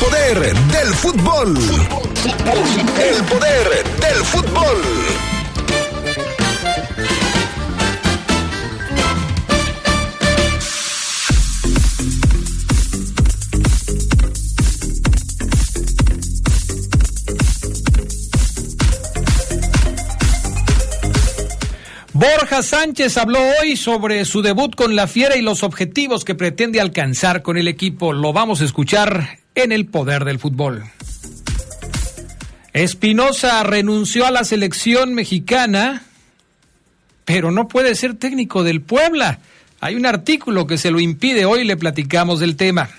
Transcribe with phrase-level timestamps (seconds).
[0.00, 1.58] poder del fútbol.
[2.98, 4.76] El poder del fútbol.
[22.12, 26.80] Borja Sánchez habló hoy sobre su debut con la Fiera y los objetivos que pretende
[26.80, 28.12] alcanzar con el equipo.
[28.12, 30.84] Lo vamos a escuchar en el poder del fútbol.
[32.72, 36.04] Espinosa renunció a la selección mexicana,
[37.24, 39.40] pero no puede ser técnico del Puebla.
[39.80, 41.44] Hay un artículo que se lo impide.
[41.46, 42.90] Hoy le platicamos del tema.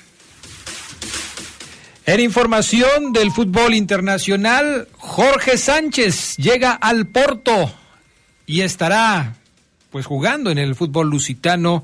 [2.06, 7.74] En información del fútbol internacional, Jorge Sánchez llega al Porto
[8.46, 9.36] y estará
[9.92, 11.84] pues jugando en el fútbol lusitano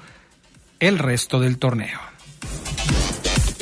[0.80, 2.07] el resto del torneo.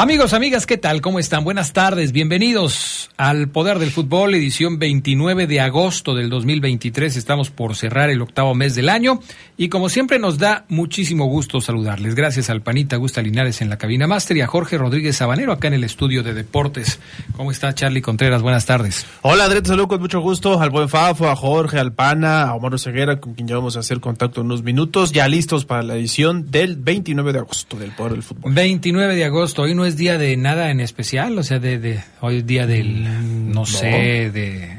[0.00, 1.00] Amigos, amigas, ¿qué tal?
[1.00, 1.42] ¿Cómo están?
[1.42, 7.16] Buenas tardes, bienvenidos al Poder del Fútbol, edición 29 de agosto del 2023.
[7.16, 9.18] Estamos por cerrar el octavo mes del año
[9.56, 12.14] y como siempre nos da muchísimo gusto saludarles.
[12.14, 15.66] Gracias al Panita Gusta Linares en la cabina máster y a Jorge Rodríguez Sabanero acá
[15.66, 17.00] en el estudio de deportes.
[17.36, 18.40] ¿Cómo está Charlie Contreras?
[18.40, 19.04] Buenas tardes.
[19.22, 22.78] Hola, Andrés, saludo con mucho gusto al buen Fafo, a Jorge, al Pana, a Omar
[22.78, 25.96] Ceguera, con quien ya vamos a hacer contacto en unos minutos, ya listos para la
[25.96, 28.54] edición del 29 de agosto del Poder del Fútbol.
[28.54, 32.00] 29 de agosto, hoy no es día de nada en especial, o sea, de, de
[32.20, 33.04] hoy es día del,
[33.48, 33.66] no, no.
[33.66, 34.78] sé, de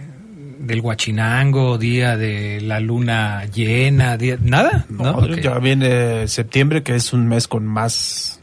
[0.60, 5.04] del Huachinango, día de la luna llena, día, nada, ¿no?
[5.04, 5.42] no okay.
[5.42, 8.40] Ya viene septiembre, que es un mes con más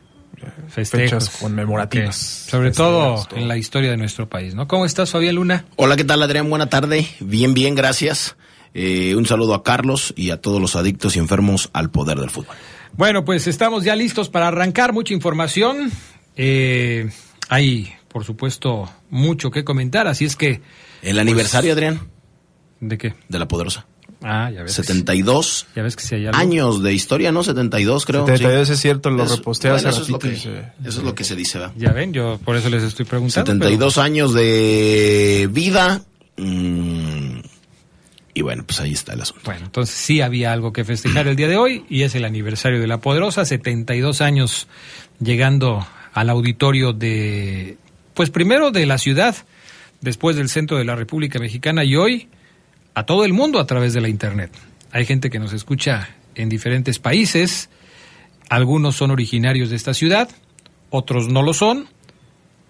[0.69, 1.11] Festejos.
[1.11, 2.43] fechas conmemorativas.
[2.43, 2.51] Okay.
[2.51, 4.67] Sobre todo en la historia de nuestro país, ¿no?
[4.67, 5.65] ¿Cómo estás, Fabián Luna?
[5.77, 6.51] Hola, ¿qué tal, Adrián?
[6.51, 7.07] Buena tarde.
[7.21, 8.37] Bien, bien, gracias.
[8.75, 12.31] Eh, un saludo a Carlos y a todos los adictos y enfermos al poder del
[12.31, 12.57] fútbol.
[12.93, 14.93] Bueno, pues estamos ya listos para arrancar.
[14.93, 15.91] Mucha información.
[16.37, 17.11] Eh,
[17.49, 20.61] hay, por supuesto, mucho que comentar, así es que...
[21.03, 22.09] El aniversario, pues, Adrián.
[22.81, 23.15] ¿De qué?
[23.29, 23.87] De la Poderosa.
[24.23, 24.73] Ah, ya ves.
[24.73, 25.67] 72 sí.
[25.77, 26.37] ya ves que algo.
[26.37, 27.43] años de historia, ¿no?
[27.43, 28.27] 72 creo.
[28.27, 28.73] 72 sí.
[28.73, 30.59] es cierto, lo reposté bueno, hace eso, es lo que, se...
[30.85, 31.75] eso es lo que se dice, ¿verdad?
[31.77, 33.53] Ya ven, yo por eso les estoy preguntando.
[33.53, 34.05] 72 pero...
[34.05, 36.03] años de vida.
[36.39, 37.41] Mmm,
[38.35, 39.43] y bueno, pues ahí está el asunto.
[39.45, 42.81] Bueno, entonces sí había algo que festejar el día de hoy y es el aniversario
[42.81, 44.67] de La Poderosa, 72 años
[45.21, 45.87] llegando
[46.17, 47.77] al auditorio de,
[48.15, 49.37] pues primero de la ciudad,
[50.01, 52.29] después del centro de la República Mexicana y hoy
[52.95, 54.51] a todo el mundo a través de la Internet.
[54.93, 57.69] Hay gente que nos escucha en diferentes países,
[58.49, 60.31] algunos son originarios de esta ciudad,
[60.89, 61.87] otros no lo son,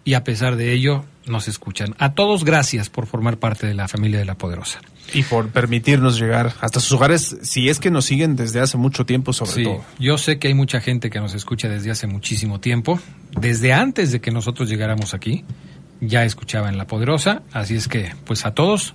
[0.03, 1.94] y a pesar de ello nos escuchan.
[1.98, 4.81] A todos gracias por formar parte de la familia de La Poderosa.
[5.12, 9.06] Y por permitirnos llegar hasta sus hogares, si es que nos siguen desde hace mucho
[9.06, 9.84] tiempo sobre sí, todo.
[9.98, 12.98] Yo sé que hay mucha gente que nos escucha desde hace muchísimo tiempo,
[13.38, 15.44] desde antes de que nosotros llegáramos aquí,
[16.00, 18.94] ya escuchaban La Poderosa, así es que pues a todos,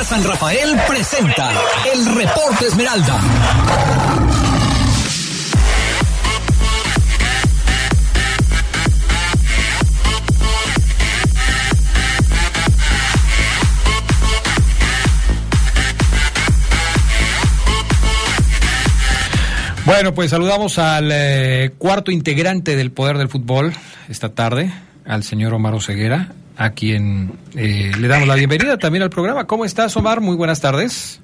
[0.03, 1.51] San Rafael presenta
[1.93, 3.19] el reporte Esmeralda.
[19.85, 23.73] Bueno, pues saludamos al eh, cuarto integrante del Poder del Fútbol
[24.09, 24.73] esta tarde,
[25.05, 26.29] al señor Omar Oseguera,
[26.61, 29.45] a quien eh, le damos la bienvenida también al programa.
[29.45, 30.21] ¿Cómo estás, Omar?
[30.21, 31.21] Muy buenas tardes.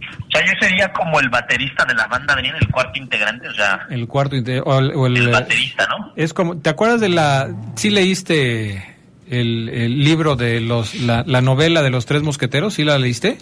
[0.00, 3.54] O sea, yo sería como el baterista de la banda, venía el cuarto integrante, o
[3.54, 3.86] sea...
[3.88, 6.12] El cuarto integrante, o el, o el, el, baterista, ¿no?
[6.16, 7.48] Es como, ¿te acuerdas de la...
[7.76, 8.96] sí leíste
[9.30, 13.38] el, el libro de los, la, la, novela de los tres mosqueteros, ¿sí la leíste?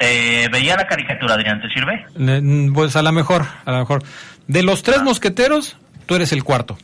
[0.00, 2.72] Eh, veía la caricatura, Adrián, ¿te sirve?
[2.74, 4.02] Pues a lo mejor, a lo mejor.
[4.48, 5.04] De los tres ah.
[5.04, 5.76] mosqueteros,
[6.06, 6.76] tú eres el cuarto.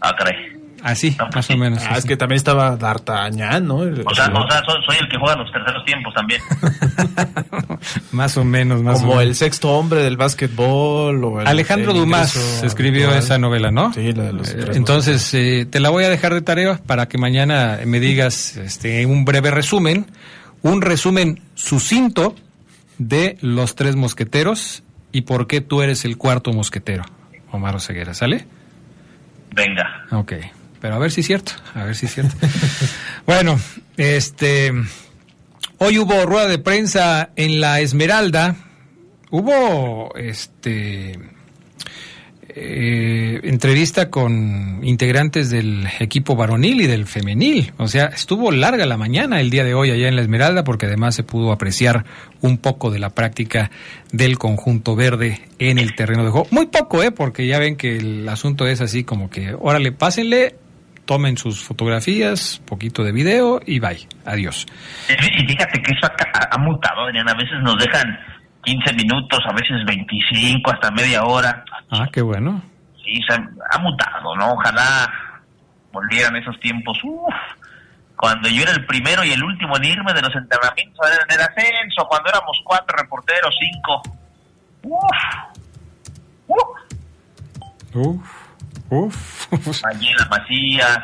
[0.00, 0.57] Ah, caray.
[0.82, 1.82] Así, más o menos.
[1.88, 3.82] Ah, es que también estaba D'Artagnan, ¿no?
[3.82, 6.40] El- O sea, o sea, soy, soy el que juega los terceros tiempos también.
[8.12, 9.28] más o menos, más o como menos.
[9.28, 11.24] el sexto hombre del básquetbol.
[11.24, 13.92] O el- Alejandro el Dumas escribió esa novela, ¿no?
[13.92, 16.78] Sí, la de los Eh, tres Entonces, eh, te la voy a dejar de tarea
[16.86, 20.06] para que mañana me digas este, un breve resumen,
[20.62, 22.34] un resumen sucinto
[22.98, 24.82] de los tres mosqueteros
[25.12, 27.04] y por qué tú eres el cuarto mosquetero,
[27.52, 28.46] Omar Oseguera, ¿sale?
[29.54, 30.04] Venga.
[30.10, 30.32] Ok,
[30.80, 32.34] pero a ver si es cierto, a ver si es cierto.
[33.26, 33.58] bueno,
[33.96, 34.72] este,
[35.78, 38.56] hoy hubo rueda de prensa en la Esmeralda,
[39.30, 41.18] hubo, este,
[42.60, 48.96] eh, entrevista con integrantes del equipo varonil y del femenil, o sea, estuvo larga la
[48.96, 52.04] mañana el día de hoy allá en la Esmeralda porque además se pudo apreciar
[52.40, 53.70] un poco de la práctica
[54.12, 56.48] del conjunto verde en el terreno de juego.
[56.50, 57.12] Muy poco, ¿eh?
[57.12, 60.56] Porque ya ven que el asunto es así como que, órale, pásenle,
[61.08, 64.66] tomen sus fotografías, poquito de video y bye, adiós.
[65.08, 66.06] Y fíjate que eso
[66.50, 67.26] ha, mutado, Adrián.
[67.26, 68.20] A veces nos dejan
[68.62, 71.64] 15 minutos, a veces 25, hasta media hora.
[71.90, 72.60] Ah, qué bueno.
[73.02, 73.38] Sí, se ha,
[73.70, 74.52] ha mutado, ¿no?
[74.52, 75.10] Ojalá
[75.90, 76.98] volvieran esos tiempos.
[77.02, 77.34] Uf,
[78.14, 81.40] cuando yo era el primero y el último en irme de los entrenamientos en el
[81.40, 84.02] ascenso, cuando éramos cuatro reporteros, cinco.
[84.82, 85.00] Uf,
[86.48, 86.68] uf.
[87.94, 88.47] Uf,
[88.90, 89.46] uf.
[89.84, 90.98] Mayela Macías,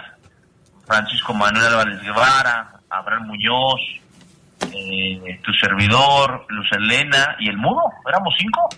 [0.86, 3.80] Francisco Manuel Álvarez Guevara, Abraham Muñoz,
[4.72, 7.82] eh, tu servidor, Luz Elena y el mudo.
[8.08, 8.68] Éramos cinco.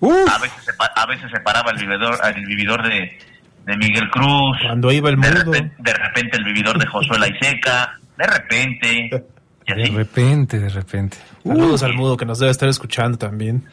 [0.00, 0.28] Uf.
[0.34, 3.18] A veces se, a veces se paraba el vividor, el vividor de,
[3.64, 4.58] de Miguel Cruz.
[4.66, 5.52] Cuando iba el de, mudo.
[5.52, 7.98] repente, de repente el vividor de Josué Laiseca.
[8.16, 9.24] De repente.
[9.66, 11.16] Y De repente, de repente.
[11.42, 13.64] Saludos al mudo que nos debe estar escuchando también.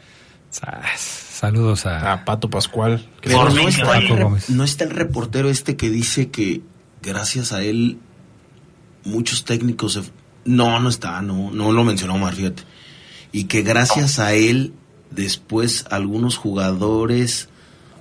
[0.50, 0.96] Sas,
[1.42, 2.12] Saludos a...
[2.12, 3.04] A Pato Pascual.
[3.20, 4.48] que Pero no está, Gómez.
[4.48, 6.60] no está el reportero este que dice que
[7.02, 7.98] gracias a él
[9.04, 10.02] muchos técnicos se...
[10.44, 12.62] No, no está, no, no lo mencionó Omar, fíjate.
[13.32, 14.72] Y que gracias a él
[15.10, 17.48] después algunos jugadores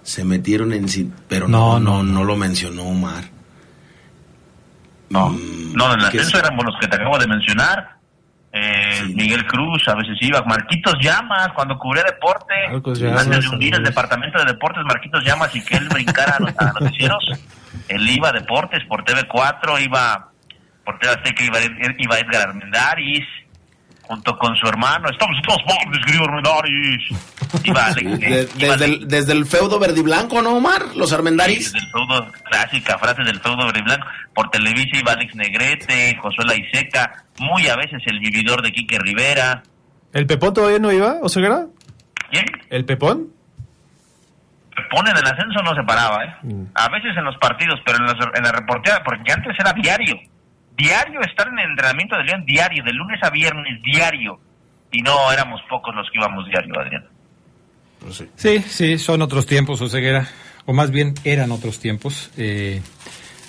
[0.04, 0.86] se metieron en...
[1.28, 3.24] Pero no, No, no, no, no, lo mencionó Omar.
[5.10, 8.01] No, Mm, no, en el ascenso éramos los que te acabo de mencionar.
[8.54, 9.14] Eh, Sí.
[9.16, 12.54] Miguel Cruz a veces iba, Marquitos Llamas cuando cubría deporte,
[13.00, 16.40] Llamas, antes de unir el departamento de deportes Marquitos Llamas y que él brincara a
[16.42, 17.24] los, a los noticieros,
[17.88, 20.28] él iba a deportes por TV4, iba
[20.84, 21.60] por TV Azteca, iba,
[21.98, 23.26] iba Edgar Armendáriz,
[24.12, 27.02] junto con su hermano, estamos todos partes, querido Armendáriz.
[27.64, 30.82] Iba Alex, De- iba desde, el, desde el feudo verde y blanco, ¿no, Omar?
[30.98, 31.72] Los Armendaris.
[31.72, 34.06] desde el feudo, clásica frase del feudo verde y blanco.
[34.34, 39.64] Por Televisa iba Alex Negrete, Josué Laiseca, muy a veces el vividor de Quique Rivera.
[40.12, 41.68] ¿El Pepón todavía no iba, Oseguera?
[42.32, 42.46] ¿Quién?
[42.70, 43.28] ¿El Pepón?
[44.90, 46.36] Pone en el ascenso no se paraba, ¿eh?
[46.44, 46.64] Mm.
[46.76, 50.16] A veces en los partidos, pero en, los- en la reporteada, porque antes era diario.
[50.82, 54.40] Diario estar en el entrenamiento de León, diario, de lunes a viernes, diario.
[54.92, 57.06] Y no éramos pocos los que íbamos diario, Adrián.
[58.36, 60.28] Sí, sí, son otros tiempos, Oseguera.
[60.66, 62.32] O más bien eran otros tiempos.
[62.36, 62.82] Eh,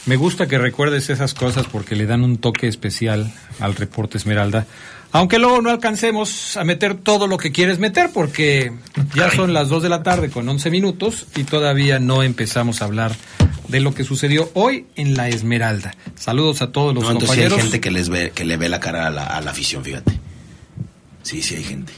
[0.05, 4.67] me gusta que recuerdes esas cosas porque le dan un toque especial al reporte Esmeralda.
[5.15, 8.73] Aunque luego no alcancemos a meter todo lo que quieres meter porque
[9.15, 12.87] ya son las 2 de la tarde con 11 minutos y todavía no empezamos a
[12.87, 13.13] hablar
[13.69, 15.95] de lo que sucedió hoy en la Esmeralda.
[16.15, 17.71] Saludos a todos los No, entonces sí hay compañeros.
[17.73, 20.19] gente que les ve, que le ve la cara a la, a la afición, fíjate.
[21.23, 21.93] Sí, sí hay gente.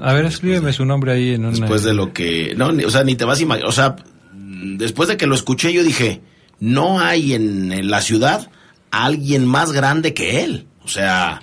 [0.00, 1.56] A ver, escríbeme su nombre ahí en una...
[1.58, 2.54] Después de lo que.
[2.56, 3.68] No, ni- o sea, ni te vas a imaginar.
[3.68, 3.94] O sea,
[4.32, 6.20] después de que lo escuché, yo dije:
[6.60, 8.50] no hay en, en la ciudad
[8.90, 10.66] alguien más grande que él.
[10.82, 11.42] O sea,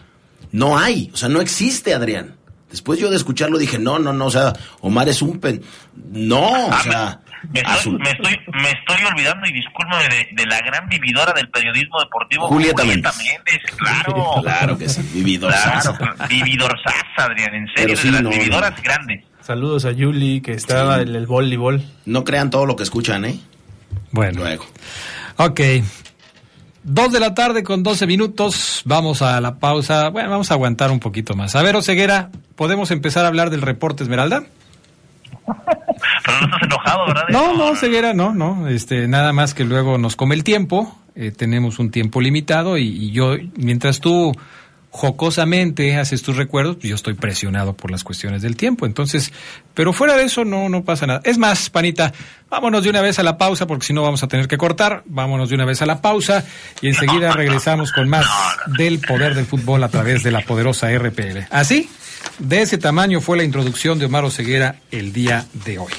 [0.51, 1.10] no hay.
[1.13, 2.36] O sea, no existe, Adrián.
[2.70, 4.25] Después yo de escucharlo dije: no, no, no.
[4.27, 5.62] O sea, Omar es un pen.
[6.12, 7.20] No, o Ah, sea.
[7.51, 11.50] me, estoy, me, estoy, me estoy olvidando y discúlpame de, de la gran vividora del
[11.50, 13.13] periodismo deportivo, Julieta Méndez.
[13.17, 14.25] Méndez, claro.
[14.41, 15.51] Claro que sí, vividor.
[15.51, 16.27] Claro, Sasa.
[16.29, 18.84] vividor Sasa, Adrián, en serio, Pero sí, de las no, vividoras no.
[18.84, 19.25] grandes.
[19.41, 21.01] Saludos a Yuli, que estaba Sí.
[21.10, 21.84] en el voleibol.
[22.05, 23.39] No crean todo lo que escuchan, ¿eh?
[24.12, 24.39] Bueno.
[24.41, 24.65] Luego.
[25.38, 25.60] Ok.
[26.84, 28.82] Dos de la tarde con 12 minutos.
[28.86, 30.10] Vamos a la pausa.
[30.10, 31.56] Bueno, vamos a aguantar un poquito más.
[31.56, 34.44] A ver, Oseguera, ¿podemos empezar a hablar del reporte Esmeralda?
[35.46, 37.24] Pero no estás enojado, ¿verdad?
[37.30, 38.68] No, no, Ceguera, no, no.
[38.68, 40.98] Este, nada más que luego nos come el tiempo.
[41.16, 44.32] eh, tenemos un tiempo limitado y, y yo, mientras tú
[44.92, 48.86] jocosamente haces tus recuerdos, pues yo estoy presionado por las cuestiones del tiempo.
[48.86, 49.32] Entonces,
[49.74, 51.22] pero fuera de eso no, no pasa nada.
[51.24, 52.14] Es más, Panita,
[52.50, 55.04] vámonos de una vez a la pausa porque si no vamos a tener que cortar.
[55.06, 56.46] Vámonos de una vez a la pausa
[56.82, 58.28] y enseguida regresamos con más
[58.78, 61.48] del poder del fútbol a través de la poderosa RPL.
[61.50, 61.90] Así,
[62.38, 65.94] de ese tamaño fue la introducción de Omar Ceguera el día de hoy.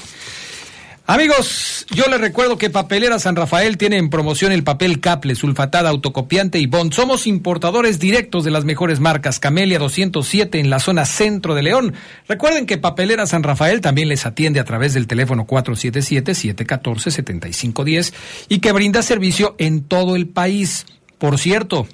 [1.05, 5.89] Amigos, yo les recuerdo que Papelera San Rafael tiene en promoción el papel Caple, sulfatada,
[5.89, 6.93] autocopiante y bond.
[6.93, 9.37] Somos importadores directos de las mejores marcas.
[9.37, 11.93] Camelia 207 en la zona centro de León.
[12.29, 18.13] Recuerden que Papelera San Rafael también les atiende a través del teléfono 477-714-7510
[18.47, 20.85] y que brinda servicio en todo el país.
[21.17, 21.85] Por cierto,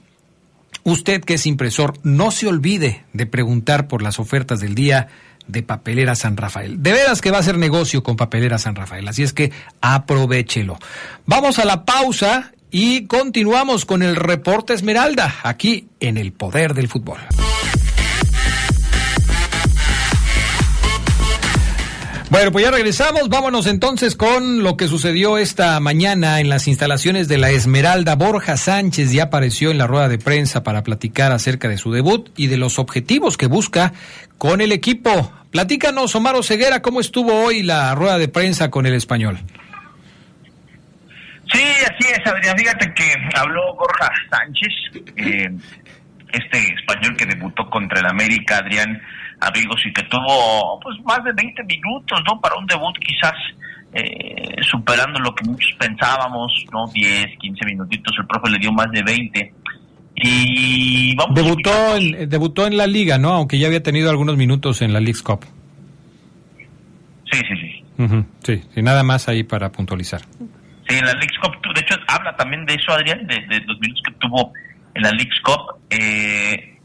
[0.84, 5.08] usted que es impresor, no se olvide de preguntar por las ofertas del día
[5.50, 6.82] de Papelera San Rafael.
[6.82, 9.52] De veras que va a ser negocio con Papelera San Rafael, así es que
[9.82, 10.78] aprovechelo.
[11.26, 16.88] Vamos a la pausa y continuamos con el reporte Esmeralda, aquí en el Poder del
[16.88, 17.18] Fútbol.
[22.30, 23.28] Bueno, pues ya regresamos.
[23.28, 28.16] Vámonos entonces con lo que sucedió esta mañana en las instalaciones de la Esmeralda.
[28.16, 32.30] Borja Sánchez ya apareció en la rueda de prensa para platicar acerca de su debut
[32.38, 33.94] y de los objetivos que busca
[34.38, 35.34] con el equipo.
[35.50, 39.40] Platícanos, Omar Ceguera, cómo estuvo hoy la rueda de prensa con el español.
[41.52, 42.56] Sí, así es, Adrián.
[42.56, 45.50] Fíjate que habló Borja Sánchez, eh,
[46.32, 49.02] este español que debutó contra el América, Adrián
[49.42, 52.40] amigos, y que tuvo pues más de 20 minutos, ¿no?
[52.42, 53.34] Para un debut quizás
[53.94, 56.88] eh, superando lo que muchos pensábamos, ¿no?
[56.88, 59.54] 10, 15 minutitos, el profe le dio más de 20.
[60.16, 63.30] Y vamos debutó en, debutó en la liga, ¿no?
[63.30, 65.46] Aunque ya había tenido algunos minutos en la League's Cup.
[67.32, 68.64] Sí, sí, sí.
[68.74, 70.22] Sí, nada más ahí para puntualizar.
[70.88, 73.80] Sí, en la League's Cup, de hecho, habla también de eso, Adrián, de, de los
[73.80, 74.54] minutos que tuvo
[74.96, 75.80] en la League's Cup.
[75.90, 76.79] Eh,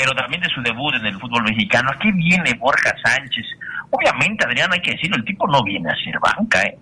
[0.00, 1.90] pero también de su debut en el fútbol mexicano.
[1.94, 3.44] Aquí viene Borja Sánchez.
[3.90, 6.78] Obviamente, Adrián, hay que decirlo, el tipo no viene a ser banca, ¿eh?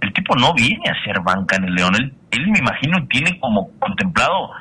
[0.00, 1.96] El tipo no viene a ser banca en el León.
[2.30, 4.52] Él, me imagino, tiene como contemplado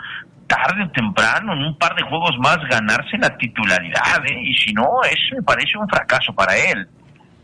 [0.47, 4.41] tarde o temprano, en un par de juegos más, ganarse la titularidad, ¿eh?
[4.41, 6.87] Y si no, eso me parece un fracaso para él.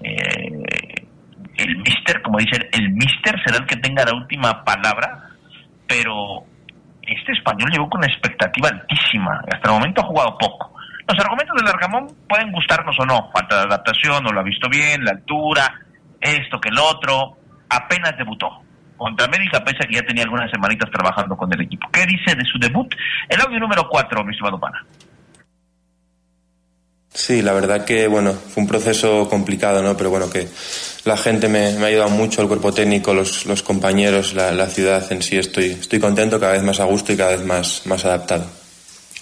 [0.02, 1.06] Eh,
[1.58, 5.30] el mister, como dicen, el mister será el que tenga la última palabra,
[5.88, 6.44] pero
[7.08, 9.42] este español llegó con una expectativa altísima.
[9.52, 10.74] Hasta el momento ha jugado poco.
[11.08, 13.30] Los argumentos del Largamón pueden gustarnos o no.
[13.32, 15.82] Falta de adaptación, no lo ha visto bien, la altura,
[16.20, 17.38] esto que el otro.
[17.70, 18.50] Apenas debutó.
[18.98, 21.88] Contra América, pese a que ya tenía algunas semanitas trabajando con el equipo.
[21.92, 22.94] ¿Qué dice de su debut?
[23.30, 24.84] El audio número 4, mi estimado pana.
[27.16, 29.96] Sí, la verdad que bueno, fue un proceso complicado, ¿no?
[29.96, 30.50] Pero bueno, que
[31.06, 35.22] la gente me, ha ayudado mucho, el cuerpo técnico, los, los compañeros, la, ciudad en
[35.22, 35.38] sí.
[35.38, 38.46] Estoy, estoy contento, cada vez más a gusto y cada vez más, más adaptado.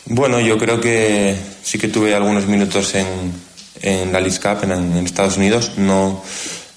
[0.06, 3.06] Bueno, yo creo que sí que tuve algunos minutos en,
[3.84, 5.74] en la League Cup en, Estados Unidos.
[5.78, 6.24] No,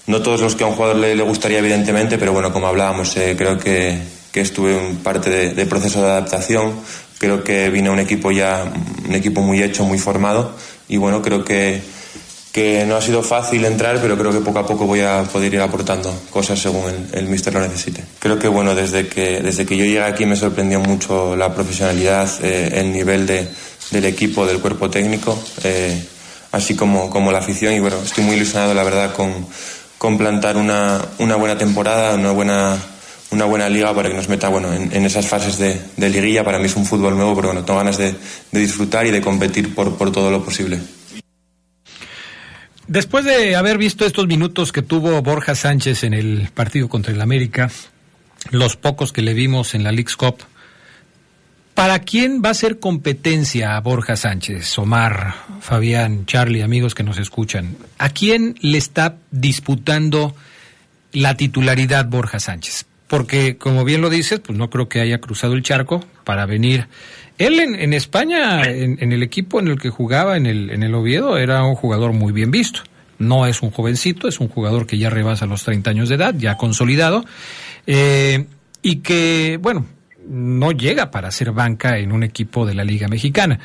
[0.05, 3.33] no todos los que a un jugador le, gustaría, evidentemente, pero bueno, como hablábamos, eh,
[3.35, 3.97] creo que,
[4.31, 6.75] que estuve en parte de, de proceso de adaptación.
[7.17, 8.71] Creo que vine a un equipo ya,
[9.03, 10.53] un equipo muy hecho, muy formado
[10.89, 11.81] y bueno, creo que,
[12.51, 15.53] que no ha sido fácil entrar, pero creo que poco a poco voy a poder
[15.53, 18.03] ir aportando cosas según el, el míster lo necesite.
[18.19, 22.29] Creo que bueno, desde que, desde que yo llegué aquí me sorprendió mucho la profesionalidad,
[22.41, 23.47] eh, el nivel de,
[23.91, 26.03] del equipo, del cuerpo técnico, eh,
[26.51, 29.33] así como, como la afición y bueno, estoy muy ilusionado la verdad con,
[29.97, 32.77] con plantar una, una buena temporada, una buena
[33.37, 36.43] una buena liga para que nos meta bueno, en, esas fases de, de, liguilla.
[36.43, 38.13] Para mí es un fútbol nuevo, pero bueno, tengo ganas de,
[38.51, 40.79] de disfrutar y de competir por, por todo lo posible.
[42.87, 47.21] Después de haber visto estos minutos que tuvo Borja Sánchez en el partido contra el
[47.21, 47.69] América,
[48.49, 50.37] los pocos que le vimos en la League's Cup,
[51.75, 54.79] ¿para quién va a ser competencia a Borja Sánchez?
[54.79, 57.77] Omar, Fabián, Charlie, amigos que nos escuchan.
[57.99, 60.35] ¿A quién le está disputando
[61.11, 62.86] la titularidad Borja Sánchez?
[63.07, 66.87] Porque como bien lo dices, pues no creo que haya cruzado el charco para venir.
[67.37, 71.37] Él en, España, en, el equipo en el que jugaba, en el, en el Oviedo,
[71.37, 72.81] era un jugador muy bien visto.
[73.19, 76.33] No es un jovencito, es un jugador que ya rebasa los 30 años de edad,
[76.37, 77.25] ya consolidado,
[77.85, 78.45] eh,
[78.81, 79.85] y que, bueno,
[80.27, 83.59] no llega para ser banca en un equipo de la Liga Mexicana.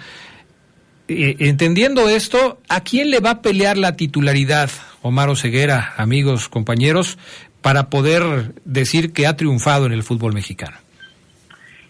[1.08, 4.70] Eh, entendiendo esto, ¿a quién le va a pelear la titularidad?
[5.02, 7.18] Omar Oseguera, amigos, compañeros,
[7.62, 10.76] para poder decir que ha triunfado en el fútbol mexicano?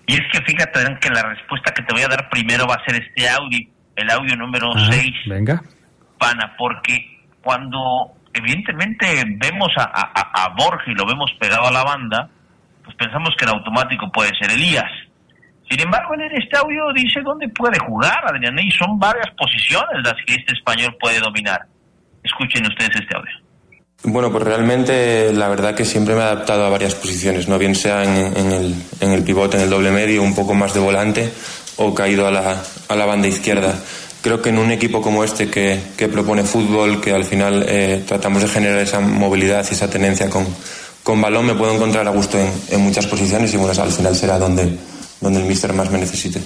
[0.06, 2.84] Y es que fíjate que la respuesta que te voy a dar primero va a
[2.84, 3.58] ser este audio,
[3.96, 5.10] el audio número 6.
[5.26, 5.62] Venga.
[6.18, 9.06] Pana, porque cuando evidentemente
[9.38, 12.28] vemos a, a, a Borja y lo vemos pegado a la banda,
[12.84, 14.90] pues pensamos que el automático puede ser Elías.
[15.70, 20.14] Sin embargo, en este audio dice dónde puede jugar, Adrián, y son varias posiciones las
[20.26, 21.60] que este español puede dominar.
[22.22, 23.41] Escuchen ustedes este audio.
[24.04, 27.76] Bueno, pues realmente la verdad que siempre me he adaptado a varias posiciones, no bien
[27.76, 31.32] sea en, el, pivote, en el doble medio, un poco más de volante
[31.76, 33.74] o caído a la, banda izquierda.
[34.20, 38.42] creo que en un equipo como este que, propone fútbol, que al final eh, tratamos
[38.42, 40.46] de generar esa movilidad y esa tenencia con,
[41.02, 42.38] con balón, me puedo encontrar a gusto
[42.70, 46.40] en, muchas posiciones y bueno, al final será donde, el míster más me necesite.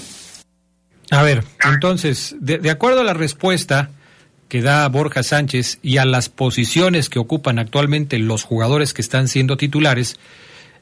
[1.11, 3.91] A ver, entonces, de, acuerdo a la respuesta
[4.49, 9.29] que da Borja Sánchez y a las posiciones que ocupan actualmente los jugadores que están
[9.29, 10.19] siendo titulares,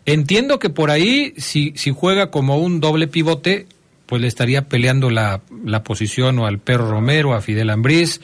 [0.04, 3.66] entiendo que por ahí, si, si juega como un doble pivote,
[4.06, 8.21] pues le estaría peleando la, la posición o al Perro Romero, a Fidel Ambriz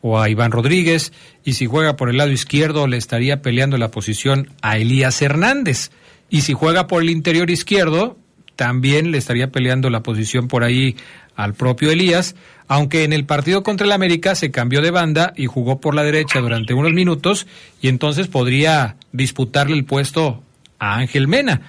[0.00, 1.12] o a Iván Rodríguez,
[1.44, 5.90] y si juega por el lado izquierdo le estaría peleando la posición a Elías Hernández,
[6.28, 8.18] y si juega por el interior izquierdo,
[8.56, 10.96] también le estaría peleando la posición por ahí
[11.36, 12.36] al propio Elías,
[12.68, 16.02] aunque en el partido contra el América se cambió de banda y jugó por la
[16.02, 17.46] derecha durante unos minutos
[17.80, 20.42] y entonces podría disputarle el puesto
[20.78, 21.60] a Ángel Mena.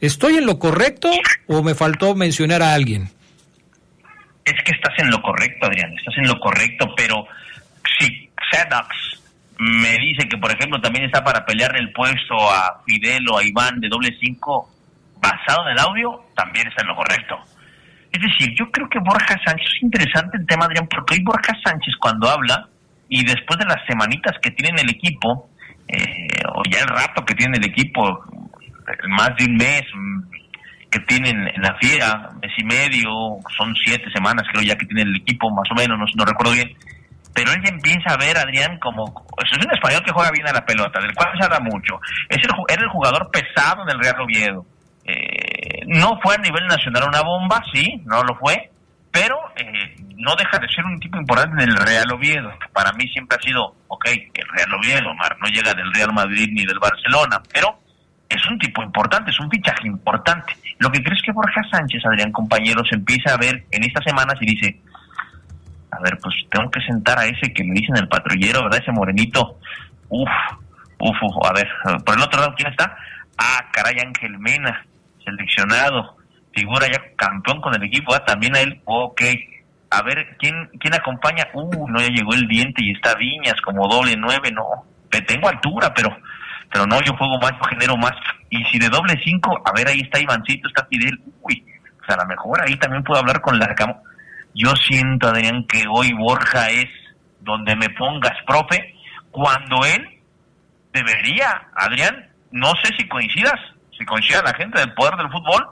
[0.00, 1.10] ¿Estoy en lo correcto
[1.46, 3.08] o me faltó mencionar a alguien?
[4.44, 7.24] Es que estás en lo correcto, Adrián, estás en lo correcto, pero
[7.98, 8.88] si Sedax
[9.58, 13.44] me dice que, por ejemplo, también está para pelear el puesto a Fidel o a
[13.44, 14.73] Iván de doble cinco,
[15.24, 17.40] basado en el audio, también está en lo correcto.
[18.12, 21.56] Es decir, yo creo que Borja Sánchez, es interesante el tema, Adrián, porque hoy Borja
[21.64, 22.68] Sánchez cuando habla,
[23.08, 25.50] y después de las semanitas que tiene el equipo,
[25.88, 28.24] eh, o ya el rato que tiene el equipo,
[29.08, 29.82] más de un mes
[30.90, 33.10] que tienen en la fiera, mes y medio,
[33.56, 36.52] son siete semanas creo ya que tiene el equipo, más o menos, no, no recuerdo
[36.52, 36.70] bien,
[37.34, 40.52] pero él ya empieza a ver, Adrián, como es un español que juega bien a
[40.52, 43.98] la pelota, del cual se habla mucho, es el, era el jugador pesado en el
[43.98, 44.64] Real Oviedo,
[45.04, 48.70] eh, no fue a nivel nacional una bomba, sí, no lo fue,
[49.10, 52.92] pero eh, no deja de ser un tipo importante en el Real Oviedo, que para
[52.92, 56.64] mí siempre ha sido, ok, el Real Oviedo, Mar, no llega del Real Madrid ni
[56.64, 57.78] del Barcelona, pero
[58.28, 60.54] es un tipo importante, es un fichaje importante.
[60.78, 64.46] Lo que crees que Borja Sánchez, Adrián, compañeros, empieza a ver en estas semanas y
[64.46, 64.80] dice,
[65.90, 68.80] a ver, pues tengo que sentar a ese que me dicen el patrullero, ¿verdad?
[68.82, 69.58] Ese morenito,
[70.08, 70.28] uf,
[70.98, 71.68] uf, uf, a ver,
[72.04, 72.96] por el otro lado, ¿quién está?
[73.38, 74.84] Ah, caray, Ángel Mena,
[75.24, 76.16] seleccionado,
[76.52, 79.22] figura ya campeón con el equipo, ah, también a él, ok.
[79.90, 81.46] A ver, ¿quién, quién acompaña?
[81.52, 84.66] Uh, no, ya llegó el diente y está Viñas como doble nueve, no.
[85.26, 86.10] Tengo altura, pero
[86.74, 88.12] pero no, yo juego más, genero más.
[88.50, 91.64] Y si de doble cinco, a ver, ahí está Ivancito, está Fidel, uy,
[91.98, 93.94] pues a lo mejor ahí también puedo hablar con la cama.
[94.54, 96.88] Yo siento, Adrián, que hoy Borja es
[97.40, 98.92] donde me pongas, profe,
[99.30, 100.18] cuando él
[100.92, 103.60] debería, Adrián, no sé si coincidas,
[103.96, 105.66] si coincida la gente del poder del fútbol,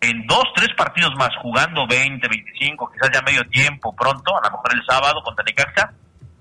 [0.00, 4.56] en dos, tres partidos más, jugando 20, 25, quizás ya medio tiempo, pronto, a lo
[4.56, 5.92] mejor el sábado contra Necaxa,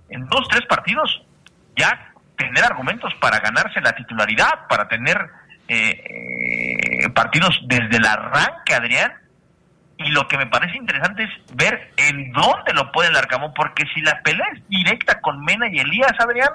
[0.09, 1.23] en dos, tres partidos,
[1.75, 5.17] ya tener argumentos para ganarse la titularidad, para tener
[5.67, 9.13] eh, partidos desde el arranque, Adrián.
[9.97, 13.85] Y lo que me parece interesante es ver en dónde lo puede el Arcamón, porque
[13.93, 16.49] si la pelea es directa con Mena y Elías, Adrián,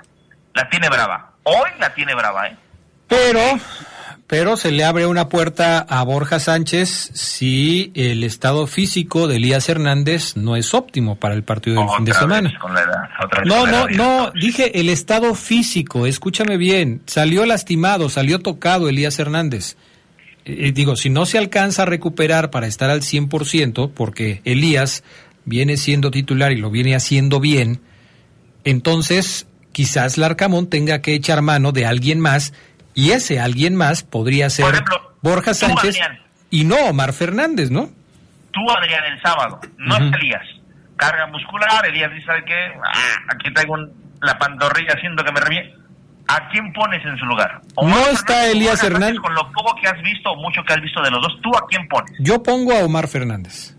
[0.55, 1.33] la tiene brava.
[1.45, 2.57] Hoy la tiene brava, ¿eh?
[3.07, 3.41] Pero,
[4.29, 9.71] pero se le abre una puerta a Borja Sánchez si el estado físico de Elías
[9.71, 12.53] Hernández no es óptimo para el partido del fin de semana.
[13.47, 19.79] no, no, no, dije el estado físico, escúchame bien, salió lastimado, salió tocado Elías Hernández.
[20.45, 25.05] Eh, digo, si no se alcanza a recuperar para estar al 100%, porque Elías
[25.47, 27.81] viene siendo titular y lo viene haciendo bien,
[28.65, 32.53] entonces quizás Larcamón tenga que echar mano de alguien más
[32.99, 36.19] y ese alguien más podría ser ejemplo, Borja Sánchez tú, Adrián,
[36.51, 37.91] y no Omar Fernández, ¿no?
[38.51, 40.17] Tú, Adrián, el sábado, no uh -huh.
[40.17, 40.43] Elías.
[40.97, 42.59] Carga muscular, Elías dice, ¿sabe qué?
[42.85, 43.77] Ah, aquí traigo
[44.21, 45.77] la pantorrilla haciendo que me reviente.
[46.27, 47.61] ¿A quién pones en su lugar?
[47.77, 49.21] Omar no Fernández, está Elías Hernández.
[49.21, 51.51] Con lo poco que has visto o mucho que has visto de los dos, ¿tú
[51.57, 52.13] a quién pones?
[52.19, 53.77] Yo pongo a Omar Fernández.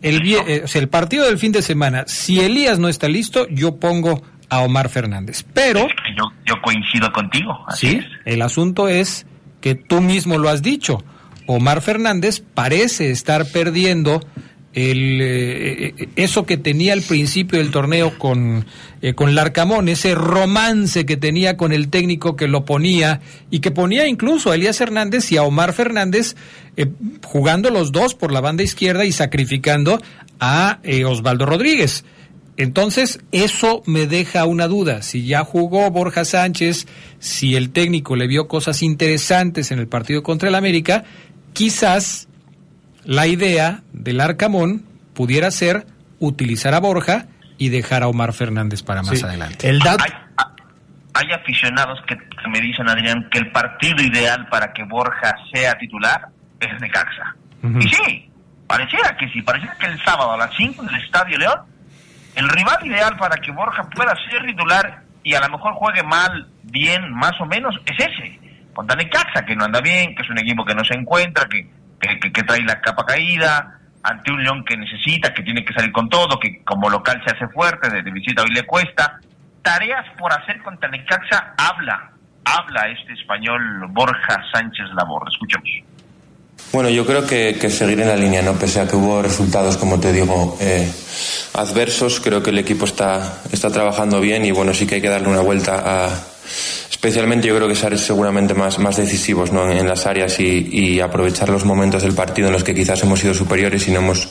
[0.00, 3.48] El, eh, o sea, el partido del fin de semana, si Elías no está listo,
[3.50, 5.44] yo pongo a Omar Fernández.
[5.52, 5.86] Pero...
[6.16, 7.64] Yo, yo, coincido contigo.
[7.74, 8.06] sí, es.
[8.24, 9.26] el asunto es
[9.60, 11.04] que tú mismo lo has dicho.
[11.46, 14.20] Omar Fernández parece estar perdiendo
[14.74, 18.66] el, eh, eso que tenía al principio del torneo con,
[19.00, 23.70] eh, con Larcamón, ese romance que tenía con el técnico que lo ponía y que
[23.70, 26.36] ponía incluso a Elías Hernández y a Omar Fernández
[26.76, 26.86] eh,
[27.24, 30.00] jugando los dos por la banda izquierda y sacrificando
[30.38, 32.04] a Osvaldo Rodríguez.
[32.58, 35.00] Entonces, eso me deja una duda.
[35.02, 36.86] Si ya jugó Borja Sánchez,
[37.20, 41.04] si el técnico le vio cosas interesantes en el partido contra el América,
[41.52, 42.28] quizás
[43.04, 45.86] la idea del Arcamón pudiera ser
[46.18, 47.26] utilizar a Borja
[47.58, 49.24] y dejar a Omar Fernández para más Sí.
[49.24, 49.68] adelante.
[49.68, 50.04] El dato.
[50.04, 50.12] Hay,
[51.14, 55.78] hay aficionados que, que me dicen, Adrián, que el partido ideal para que Borja sea
[55.78, 56.26] titular
[56.60, 57.36] es Necaxa.
[57.62, 57.78] Ujú.
[57.78, 58.30] Y sí,
[58.66, 61.60] pareciera que sí, pareciera que el sábado a las 5 en el Estadio León
[62.38, 66.48] el rival ideal para que Borja pueda ser titular y a lo mejor juegue mal,
[66.62, 68.38] bien, más o menos, es ese.
[68.72, 71.68] Contra Necaxa, que no anda bien, que es un equipo que no se encuentra, que,
[72.00, 75.90] que, que trae la capa caída, ante un León que necesita, que tiene que salir
[75.90, 79.18] con todo, que como local se hace fuerte, de, visita hoy le cuesta.
[79.60, 82.12] Tareas por hacer contra Necaxa, habla,
[82.44, 85.28] habla este español Borja Sánchez Labor.
[85.28, 85.97] Escuchemos.
[86.72, 88.58] Bueno, yo creo que, seguir en la línea, ¿no?
[88.58, 90.90] Pese a que hubo resultados, como te digo, eh,
[91.54, 95.08] adversos, creo que el equipo está, está trabajando bien y bueno, sí que hay que
[95.08, 96.26] darle una vuelta a,
[96.90, 99.70] especialmente yo creo que ser seguramente más, más decisivos ¿no?
[99.70, 103.34] en, las áreas y, aprovechar los momentos del partido en los que quizás hemos sido
[103.34, 104.28] superiores y no hemos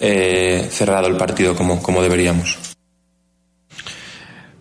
[0.00, 2.58] eh, cerrado el partido como, como deberíamos.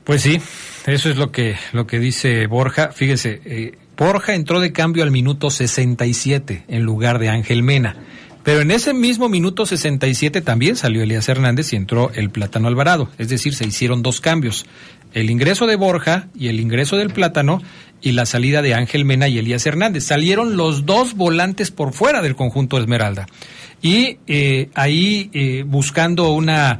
[0.04, 0.40] Pues sí,
[0.86, 2.92] eso es lo que, lo que dice Borja.
[2.92, 7.98] Fíjese, eh, Borja entró de cambio al minuto 67 en lugar de Ángel Mena.
[8.46, 13.10] Pero en ese mismo minuto 67 también salió Elías Hernández y entró el Plátano Alvarado.
[13.18, 14.66] Es decir, se hicieron dos cambios
[15.14, 17.62] el ingreso de Borja y el ingreso del Plátano
[18.02, 20.06] y la salida de Ángel Mena y Elías Hernández.
[20.06, 23.28] Salieron los dos volantes por fuera del conjunto Esmeralda.
[23.82, 26.80] Y eh, ahí eh, buscando una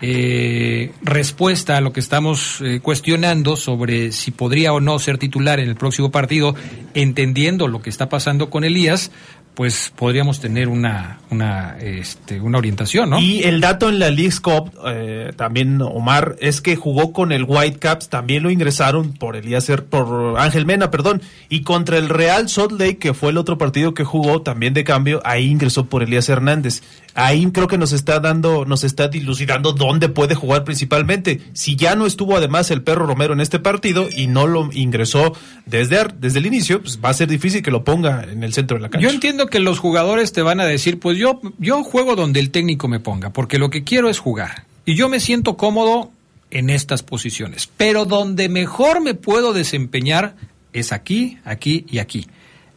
[0.00, 5.68] eh, respuesta a lo que estamos cuestionando sobre si podría o no ser titular en
[5.68, 6.54] el próximo partido,
[6.94, 9.10] entendiendo lo que está pasando con Elías,
[9.56, 13.18] pues podríamos tener una, una, este, una orientación, ¿no?
[13.18, 17.44] Y el dato en la League Cup, eh, también Omar, es que jugó con el
[17.44, 22.72] Whitecaps, también lo ingresaron por Elías, por Ángel Mena, perdón, y contra el Real Salt
[22.72, 26.28] Lake, que fue el otro partido que jugó, también de cambio, ahí ingresó por Elías
[26.28, 26.82] Hernández.
[27.16, 31.40] Ahí creo que nos está dando, nos está dilucidando dónde puede jugar principalmente.
[31.54, 35.32] Si ya no estuvo además el perro Romero en este partido y no lo ingresó
[35.64, 38.76] desde, desde el inicio, pues va a ser difícil que lo ponga en el centro
[38.76, 39.08] de la cancha.
[39.08, 42.50] Yo entiendo que los jugadores te van a decir, pues yo, yo juego donde el
[42.50, 44.64] técnico me ponga, porque lo que quiero es jugar.
[44.84, 46.12] Y yo me siento cómodo
[46.50, 47.68] en estas posiciones.
[47.78, 50.36] Pero donde mejor me puedo desempeñar
[50.72, 52.26] es aquí, aquí y aquí.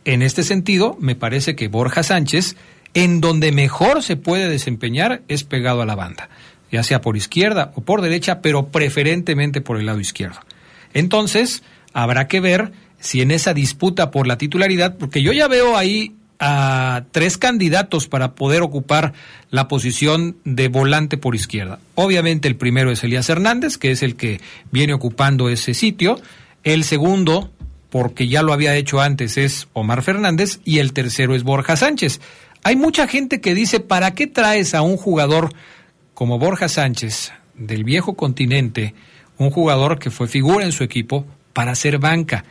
[0.06, 2.56] En este sentido, me parece que Borja Sánchez,
[2.94, 6.30] en donde mejor se puede desempeñar es pegado a la banda,
[6.72, 10.40] ya sea por izquierda o por derecha, pero preferentemente por el lado izquierdo.
[10.94, 15.78] Entonces, habrá que ver si en esa disputa por la titularidad, porque yo ya veo
[15.78, 19.14] ahí a tres candidatos para poder ocupar
[19.52, 21.80] la posición de volante por izquierda.
[21.96, 24.40] Obviamente el primero es Elías Hernández, que es el que
[24.72, 26.20] viene ocupando ese sitio.
[26.64, 27.52] El segundo,
[27.90, 30.60] porque ya lo había hecho antes, es Omar Fernández.
[30.64, 32.22] Y el tercero es Borja Sánchez.
[32.64, 35.54] Hay mucha gente que dice, ¿para qué traes a un jugador
[36.14, 38.94] como Borja Sánchez del viejo continente,
[39.38, 42.44] un jugador que fue figura en su equipo, para ser banca?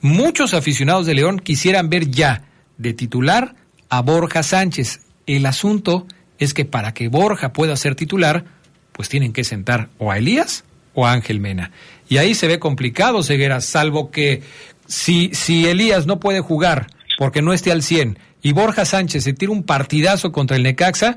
[0.00, 2.42] Muchos aficionados de León quisieran ver ya
[2.76, 3.54] de titular
[3.88, 5.00] a Borja Sánchez.
[5.26, 6.06] El asunto
[6.38, 8.44] es que para que Borja pueda ser titular,
[8.92, 10.64] pues tienen que sentar o a Elías
[10.94, 11.70] o a Ángel Mena.
[12.08, 14.42] Y ahí se ve complicado, Ceguera, salvo que
[14.86, 16.88] si, si Elías no puede jugar
[17.18, 21.16] porque no esté al 100 y Borja Sánchez se tira un partidazo contra el Necaxa,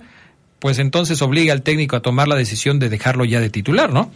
[0.60, 4.10] pues entonces obliga al técnico a tomar la decisión de dejarlo ya de titular, ¿no?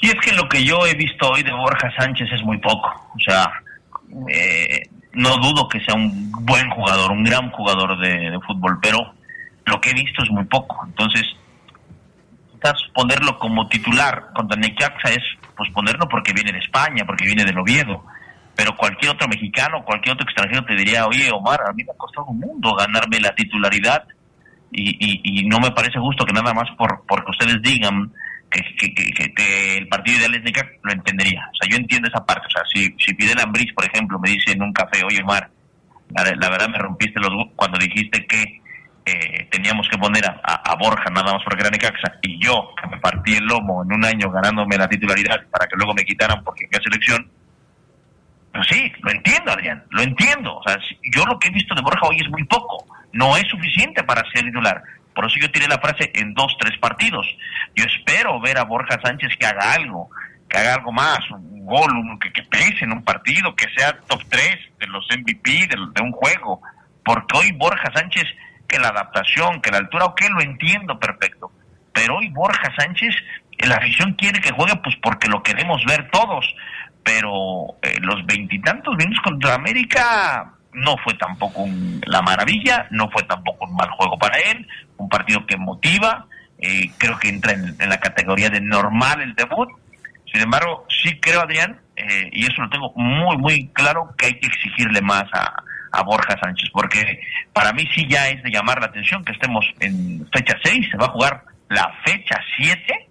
[0.00, 2.88] Y es que lo que yo he visto hoy de Borja Sánchez es muy poco.
[3.16, 3.50] O sea,
[4.28, 4.82] eh,
[5.12, 9.12] no dudo que sea un buen jugador, un gran jugador de, fútbol, pero
[9.66, 10.84] lo que he visto es muy poco.
[10.86, 11.24] Entonces,
[12.52, 15.24] quizás ponerlo como titular contra Necaxa es
[15.56, 18.04] pues ponerlo porque viene de España, porque viene del Oviedo.
[18.60, 21.96] Pero cualquier otro mexicano, cualquier otro extranjero te diría, oye Omar, a mí me ha
[21.96, 24.04] costado un mundo ganarme la titularidad
[24.70, 28.12] y, y, no me parece justo que nada más por porque ustedes digan
[28.50, 31.48] que, el partido ideal es Necaxa, lo entendería.
[31.50, 32.48] O sea, yo entiendo esa parte.
[32.48, 35.48] O sea, si, si Fidel Ambris, por ejemplo, me dice en un café, oye, Omar,
[36.10, 38.60] la, verdad me rompiste los cuando dijiste que
[39.06, 43.00] eh, teníamos que poner a, Borja nada más porque era Necaxa y yo que me
[43.00, 46.68] partí el lomo en un año ganándome la titularidad para que luego me quitaran porque
[46.70, 47.39] qué selección.
[48.52, 50.56] Pero sí, lo entiendo, Adrián, lo entiendo.
[50.56, 50.76] O sea,
[51.14, 52.84] yo lo que he visto de Borja hoy es muy poco.
[53.12, 54.82] No es suficiente para ser titular.
[55.14, 57.26] Por eso yo tiré la frase en dos, tres partidos.
[57.74, 60.08] Yo espero ver a Borja Sánchez que haga algo,
[60.48, 64.22] que haga algo más, un gol, que, que pese en un partido, que sea top
[64.28, 66.62] 3 de los MVP de, un juego.
[67.04, 68.24] Porque hoy Borja Sánchez,
[68.68, 71.52] que la adaptación, que la altura, ok, lo entiendo perfecto.
[71.92, 73.14] Pero hoy Borja Sánchez,
[73.58, 76.54] la afición quiere que juegue pues porque lo queremos ver todos.
[77.02, 81.66] Pero eh, los veintitantos minutos contra América no fue tampoco
[82.06, 86.26] la maravilla, no fue tampoco un mal juego para él, un partido que motiva,
[86.58, 89.68] eh, creo que entra en, la categoría de normal el debut.
[90.30, 94.34] Sin embargo, sí creo, Adrián, eh, y eso lo tengo muy, muy claro, que hay
[94.34, 97.20] que exigirle más a, a Borja Sánchez, porque
[97.52, 100.96] para mí sí ya es de llamar la atención que estemos en fecha 6, se
[100.96, 103.08] va a jugar la fecha 7,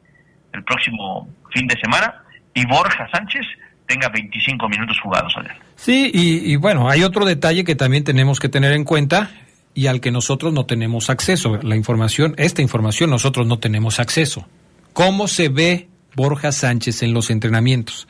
[0.54, 2.24] el próximo fin de semana,
[2.54, 3.46] y Borja Sánchez
[3.90, 5.34] tenga 25 minutos jugados.
[5.76, 9.32] Sí, y, y bueno, hay otro detalle que también tenemos que tener en cuenta
[9.74, 11.58] y al que nosotros no tenemos acceso.
[11.64, 14.48] La información, esta información nosotros no tenemos acceso.
[14.94, 18.08] ¿Cómo se ve Borja Sánchez en los entrenamientos?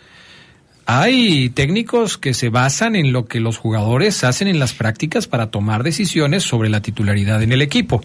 [0.85, 5.49] Hay técnicos que se basan en lo que los jugadores hacen en las prácticas para
[5.49, 8.03] tomar decisiones sobre la titularidad en el equipo.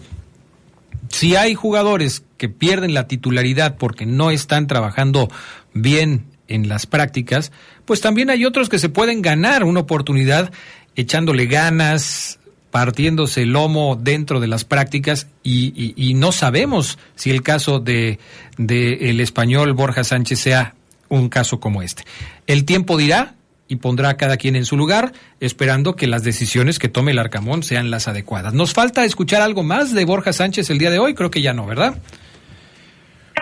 [1.09, 5.29] Si hay jugadores que pierden la titularidad porque no están trabajando
[5.73, 7.51] bien en las prácticas,
[7.85, 10.51] pues también hay otros que se pueden ganar una oportunidad
[10.95, 12.39] echándole ganas,
[12.75, 18.19] partiéndose el lomo dentro de las prácticas y, no sabemos si el caso de,
[18.57, 20.75] el español Borja Sánchez sea
[21.07, 22.03] un caso como este.
[22.47, 23.35] El tiempo dirá
[23.69, 27.19] y pondrá a cada quien en su lugar, esperando que las decisiones que tome el
[27.19, 28.53] Arcamón sean las adecuadas.
[28.53, 31.53] Nos falta escuchar algo más de Borja Sánchez el día de hoy, creo que ya
[31.53, 31.95] no, ¿verdad?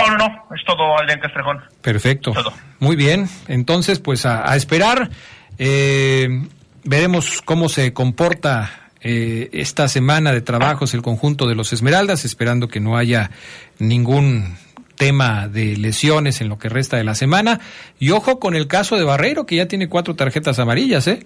[0.07, 1.61] No, no, no, es todo Alden Castrejón.
[1.81, 2.33] Perfecto.
[2.79, 5.09] Muy bien, entonces pues a, esperar.
[5.57, 6.47] Eh,
[6.83, 12.67] veremos cómo se comporta eh, esta semana de trabajos el conjunto de los Esmeraldas, esperando
[12.67, 13.31] que no haya
[13.79, 14.57] ningún
[14.95, 17.59] tema de lesiones en lo que resta de la semana.
[17.99, 21.25] Y ojo con el caso de Barreiro, que ya tiene cuatro tarjetas amarillas, ¿eh?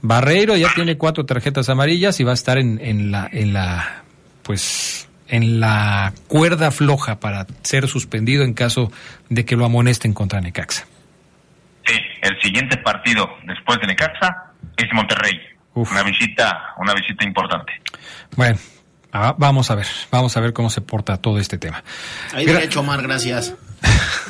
[0.00, 4.04] Barreiro ya tiene cuatro tarjetas amarillas y va a estar en, en la, en la,
[4.42, 8.90] pues, en la cuerda floja para ser suspendido en caso
[9.28, 10.86] de que lo amonesten contra Necaxa.
[11.86, 15.38] Sí, el siguiente partido después de Necaxa es Monterrey.
[15.74, 17.72] Una visita, una visita importante.
[18.36, 18.58] Bueno,
[19.12, 21.84] ah, vamos a ver, vamos a ver cómo se porta todo este tema.
[22.34, 23.54] Ahí derecho, Omar, gracias.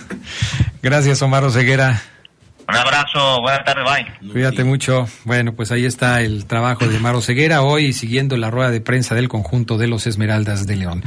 [0.82, 2.02] gracias, Omar Oseguera.
[2.68, 4.30] Un abrazo, buenas tardes, bye.
[4.30, 5.08] Cuídate mucho.
[5.24, 9.14] Bueno, pues ahí está el trabajo de Maro Ceguera hoy siguiendo la rueda de prensa
[9.14, 11.02] del conjunto de los Esmeraldas de León.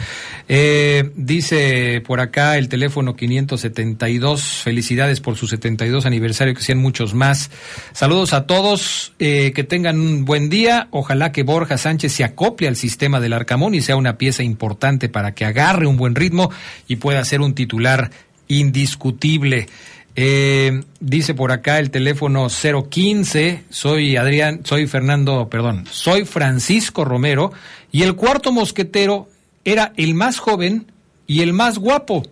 [0.50, 7.14] Eh, dice por acá el teléfono 572, felicidades por su 72 aniversario, que sean muchos
[7.14, 7.52] más.
[7.94, 10.88] Saludos a todos, eh, que tengan un buen día.
[10.90, 15.10] Ojalá que Borja Sánchez se acople al sistema del Arcamón y sea una pieza importante
[15.10, 16.50] para que agarre un buen ritmo
[16.88, 18.10] y pueda ser un titular
[18.48, 19.68] indiscutible.
[20.16, 27.54] Eh, dice por acá el teléfono 015, soy Adrián, soy Fernando, perdón, soy Francisco Romero
[27.92, 29.30] y el cuarto mosquetero
[29.64, 30.92] era el más joven
[31.28, 32.24] y el más guapo.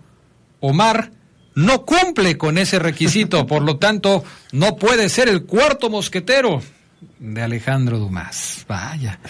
[0.59, 1.11] Omar
[1.55, 6.61] no cumple con ese requisito, por lo tanto no puede ser el cuarto mosquetero
[7.19, 8.65] de Alejandro Dumas.
[8.67, 9.19] Vaya.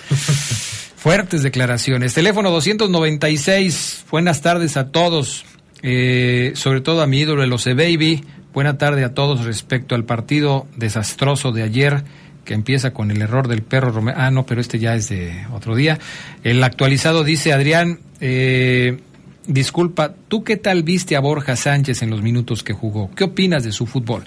[0.98, 2.14] Fuertes declaraciones.
[2.14, 4.06] Teléfono 296.
[4.12, 5.46] Buenas tardes a todos.
[5.82, 8.24] Eh, sobre todo a mi ídolo, el Baby.
[8.54, 12.04] Buena tarde a todos respecto al partido desastroso de ayer
[12.46, 14.18] que empieza con el error del perro Romero.
[14.20, 16.00] Ah, no, pero este ya es de otro día.
[16.44, 19.00] El actualizado dice Adrián, eh,
[19.46, 23.12] disculpa, ¿tú qué tal viste a Borja Sánchez en los minutos que jugó?
[23.16, 24.24] ¿Qué opinas de su fútbol?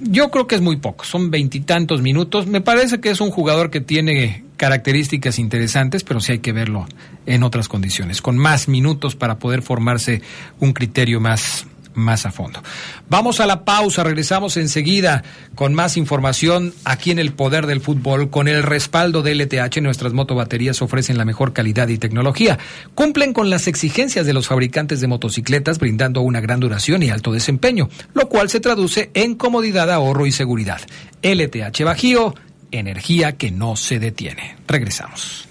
[0.00, 2.46] Yo creo que es muy poco, son veintitantos minutos.
[2.46, 6.86] Me parece que es un jugador que tiene características interesantes, pero sí hay que verlo
[7.26, 10.22] en otras condiciones, con más minutos para poder formarse
[10.60, 11.66] un criterio más,
[11.98, 12.62] más a fondo.
[13.08, 15.22] Vamos a la pausa, regresamos enseguida
[15.54, 18.30] con más información aquí en el Poder del Fútbol.
[18.30, 22.58] Con el respaldo de LTH, nuestras motobaterías ofrecen la mejor calidad y tecnología.
[22.94, 27.32] Cumplen con las exigencias de los fabricantes de motocicletas, brindando una gran duración y alto
[27.32, 30.80] desempeño, lo cual se traduce en comodidad, ahorro y seguridad.
[31.22, 32.34] LTH Bajío,
[32.70, 34.56] energía que no se detiene.
[34.66, 35.48] Regresamos.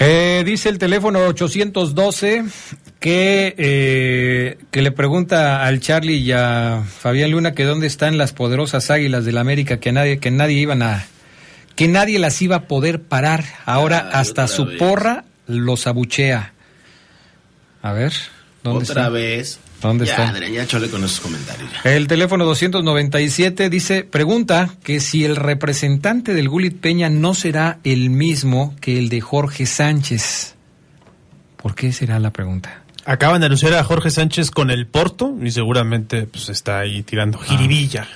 [0.00, 2.44] Eh, dice el teléfono 812
[2.98, 8.32] que, eh, que le pregunta al Charlie y a Fabián Luna que dónde están las
[8.32, 11.06] poderosas águilas del la América que nadie, que nadie iban a,
[11.76, 13.44] que nadie las iba a poder parar.
[13.66, 16.52] Ahora hasta su porra los abuchea.
[17.82, 18.12] A ver,
[18.62, 19.60] ¿dónde Otra vez.
[19.88, 20.28] ¿Dónde ya, está?
[20.28, 21.70] Adrián, ya chole con esos comentarios.
[21.84, 28.08] El teléfono 297 dice, pregunta que si el representante del Gulit Peña no será el
[28.08, 30.54] mismo que el de Jorge Sánchez.
[31.58, 32.82] ¿Por qué será la pregunta?
[33.04, 37.36] Acaban de anunciar a Jorge Sánchez con el Porto y seguramente pues está ahí tirando
[37.36, 38.08] jiribilla.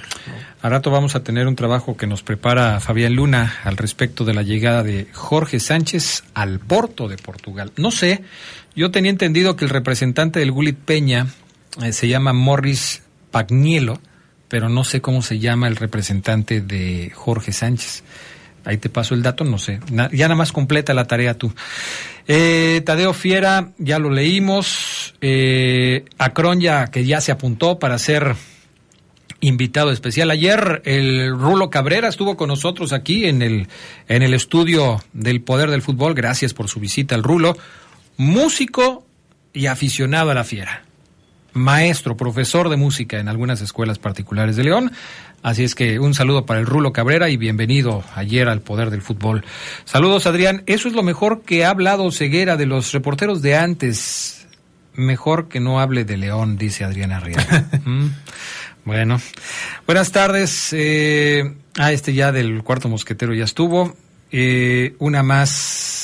[0.63, 4.33] A rato vamos a tener un trabajo que nos prepara Fabián Luna al respecto de
[4.33, 7.73] la llegada de Jorge Sánchez al Porto de Portugal.
[7.77, 8.23] No sé,
[8.75, 11.27] yo tenía entendido que el representante del Gulit Peña
[11.83, 14.01] eh, se llama Morris Pagnielo,
[14.49, 18.03] pero no sé cómo se llama el representante de Jorge Sánchez.
[18.65, 19.81] Ahí te paso el dato, no sé.
[19.91, 21.53] Ya nada más completa la tarea tú.
[22.27, 25.15] Eh, Tadeo Fiera, ya lo leímos.
[25.21, 28.37] Eh, Acron ya que ya se apuntó para ser
[29.41, 30.31] invitado especial.
[30.31, 33.69] Ayer el Rulo Cabrera estuvo con nosotros aquí en el,
[34.09, 36.15] en el estudio del Poder del Fútbol.
[36.15, 37.57] Gracias por su visita al Rulo.
[38.17, 39.07] Músico
[39.53, 40.88] y aficionado a la fiera.
[41.59, 44.93] Maestro, profesor de música en algunas escuelas particulares de León.
[45.43, 49.03] Así es que un saludo para el Rulo Cabrera y bienvenido ayer al Poder del
[49.03, 49.45] Fútbol.
[49.85, 50.63] Saludos, Adrián.
[50.67, 54.47] Eso es lo mejor que ha hablado Ceguera de los reporteros de antes.
[54.95, 57.69] Mejor que no hable de León, dice Adrián Arriaga.
[57.85, 58.09] ¿Mm?
[58.85, 59.21] Bueno,
[59.87, 60.71] buenas tardes.
[60.73, 63.95] Eh, ah, este ya del cuarto mosquetero ya estuvo.
[64.33, 65.98] Eh, una más.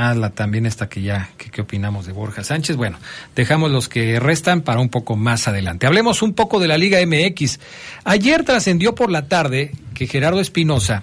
[0.00, 2.76] Ah, la también esta que ya, que, ¿qué opinamos de Borja Sánchez?
[2.76, 3.00] Bueno,
[3.34, 5.88] dejamos los que restan para un poco más adelante.
[5.88, 7.58] Hablemos un poco de la Liga MX.
[8.04, 11.02] Ayer trascendió por la tarde que Gerardo Espinosa.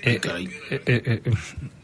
[0.00, 0.20] Eh,
[0.70, 1.22] eh, eh,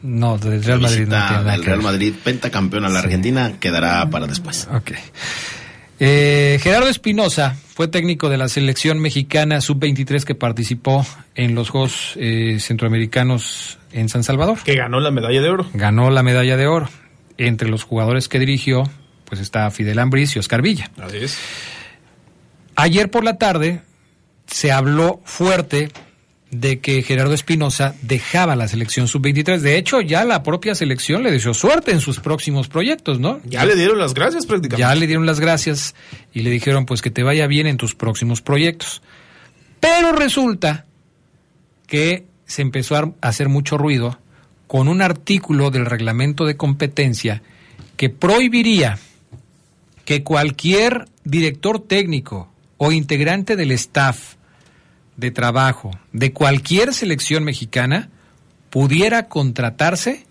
[0.01, 1.81] no, del Real Madrid no tiene Visita nada del que Real.
[1.83, 4.67] Madrid, pentacampeón a la Argentina, quedará para después.
[4.73, 4.93] Ok.
[6.03, 12.13] Eh, Gerardo Espinosa fue técnico de la selección mexicana sub-23 que participó en los Juegos
[12.17, 14.59] eh, Centroamericanos en San Salvador.
[14.63, 15.69] Que ganó la medalla de oro.
[15.73, 16.89] Ganó la medalla de oro.
[17.37, 18.83] Entre los jugadores que dirigió,
[19.25, 20.91] pues está Fidel Ambris y Oscar Villa.
[21.01, 21.37] Así es.
[22.75, 23.81] Ayer por la tarde
[24.47, 25.89] se habló fuerte
[26.51, 29.59] de que Gerardo Espinosa dejaba la selección sub-23.
[29.59, 33.39] De hecho, ya la propia selección le deseó suerte en sus próximos proyectos, ¿no?
[33.45, 34.81] Ya le dieron las gracias prácticamente.
[34.81, 35.95] Ya le dieron las gracias
[36.33, 39.01] y le dijeron pues que te vaya bien en tus próximos proyectos.
[39.79, 40.85] Pero resulta
[41.91, 44.17] que se empezó a hacer mucho ruido
[44.65, 47.41] con un artículo del reglamento de competencia
[47.97, 48.97] que prohibiría
[50.05, 54.35] que cualquier director técnico o integrante del staff
[55.17, 58.09] de trabajo de cualquier selección mexicana
[58.69, 60.25] pudiera contratarse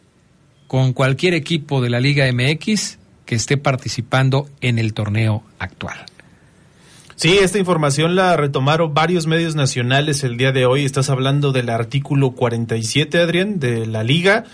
[0.67, 6.07] con cualquier equipo de la Liga MX que esté participando en el torneo actual.
[7.21, 10.87] Sí, esta información la retomaron varios medios nacionales el día de hoy.
[10.87, 14.45] Estás hablando del artículo 47, Adrián, de la liga,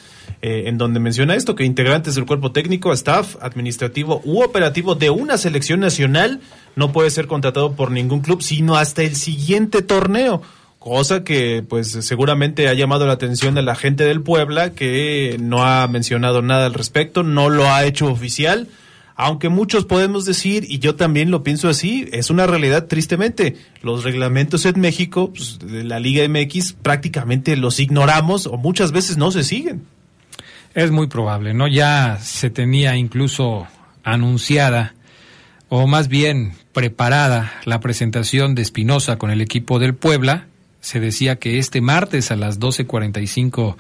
[0.43, 5.11] eh, en donde menciona esto, que integrantes del cuerpo técnico, staff, administrativo u operativo de
[5.11, 6.41] una selección nacional
[6.75, 10.43] no puede ser contratado por ningún club, sino hasta el siguiente torneo.
[10.81, 15.65] Cosa que pues seguramente ha llamado la atención de la gente del Puebla, que no
[15.65, 18.67] ha mencionado nada al respecto, no lo ha hecho oficial
[19.17, 23.57] aunque muchos podemos decir, y yo también lo pienso así, es una realidad tristemente.
[23.81, 29.17] Los reglamentos en México, pues, de la Liga MX, prácticamente los ignoramos o muchas veces
[29.17, 29.87] no se siguen.
[30.75, 31.67] Es muy probable, ¿no?
[31.67, 33.67] Ya se tenía incluso
[34.05, 34.95] anunciada,
[35.71, 40.47] o más bien preparada, la presentación de Espinosa con el equipo del Puebla.
[40.81, 43.77] Se decía que este martes a las 12.45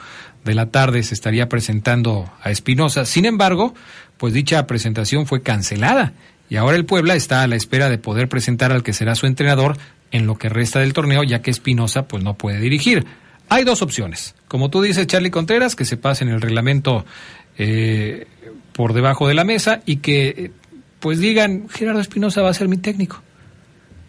[0.46, 3.05] de la tarde se estaría presentando a Espinosa.
[3.05, 3.75] Sin embargo,
[4.18, 6.12] pues dicha presentación fue cancelada
[6.48, 9.26] y ahora el Puebla está a la espera de poder presentar al que será su
[9.26, 9.76] entrenador
[10.12, 13.05] en lo que resta del torneo, ya que Espinosa pues no puede dirigir.
[13.48, 14.35] Hay dos opciones.
[14.48, 17.05] Como tú dices, Charlie Contreras, que se pase en el reglamento
[17.59, 18.26] eh,
[18.72, 20.50] por debajo de la mesa y que eh,
[21.00, 23.22] pues digan, Gerardo Espinosa va a ser mi técnico.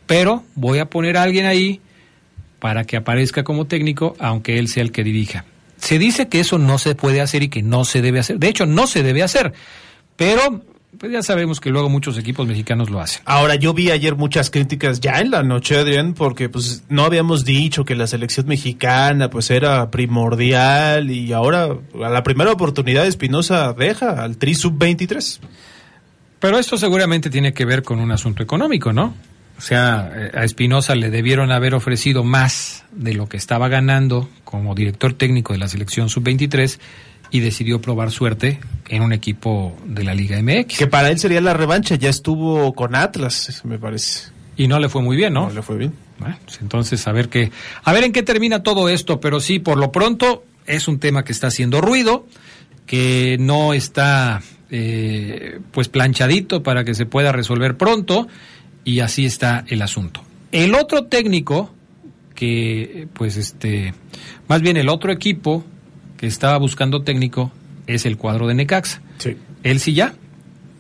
[0.06, 1.82] Pero voy a poner a alguien ahí
[2.60, 5.46] para que aparezca como técnico, aunque él sea el que dirija.
[5.78, 8.40] Se dice que eso no se puede hacer y que no se debe hacer.
[8.40, 9.54] De hecho, no se debe hacer.
[10.18, 10.62] Pero
[10.98, 13.22] pues ya sabemos que luego muchos equipos mexicanos lo hacen.
[13.26, 17.46] Ahora, yo vi ayer muchas críticas ya en la noche, Adrián, porque pues no habíamos
[17.46, 21.70] dicho que la selección mexicana pues era primordial y ahora
[22.04, 25.40] a la primera oportunidad Espinosa deja al Tri Sub-23.
[26.40, 29.14] Pero esto seguramente tiene que ver con un asunto económico, ¿no?
[29.58, 34.30] O sea, eh, a Espinosa le debieron haber ofrecido más de lo que estaba ganando
[34.44, 36.80] como director técnico de la selección sub-23
[37.32, 40.78] y decidió probar suerte en un equipo de la Liga MX.
[40.78, 44.30] Que para él sería la revancha, ya estuvo con Atlas, me parece.
[44.56, 45.48] Y no le fue muy bien, ¿no?
[45.48, 45.94] No le fue bien.
[46.20, 47.52] Bueno, pues entonces a ver qué,
[47.84, 51.24] a ver en qué termina todo esto, pero sí, por lo pronto es un tema
[51.24, 52.26] que está haciendo ruido,
[52.86, 58.28] que no está eh, pues planchadito para que se pueda resolver pronto
[58.84, 60.24] y así está el asunto.
[60.52, 61.74] El otro técnico
[62.34, 63.94] que pues este
[64.48, 65.66] más bien el otro equipo
[66.18, 67.52] que estaba buscando técnico
[67.86, 69.02] es el cuadro de Necaxa.
[69.18, 69.38] Sí.
[69.64, 70.16] Él sí ya.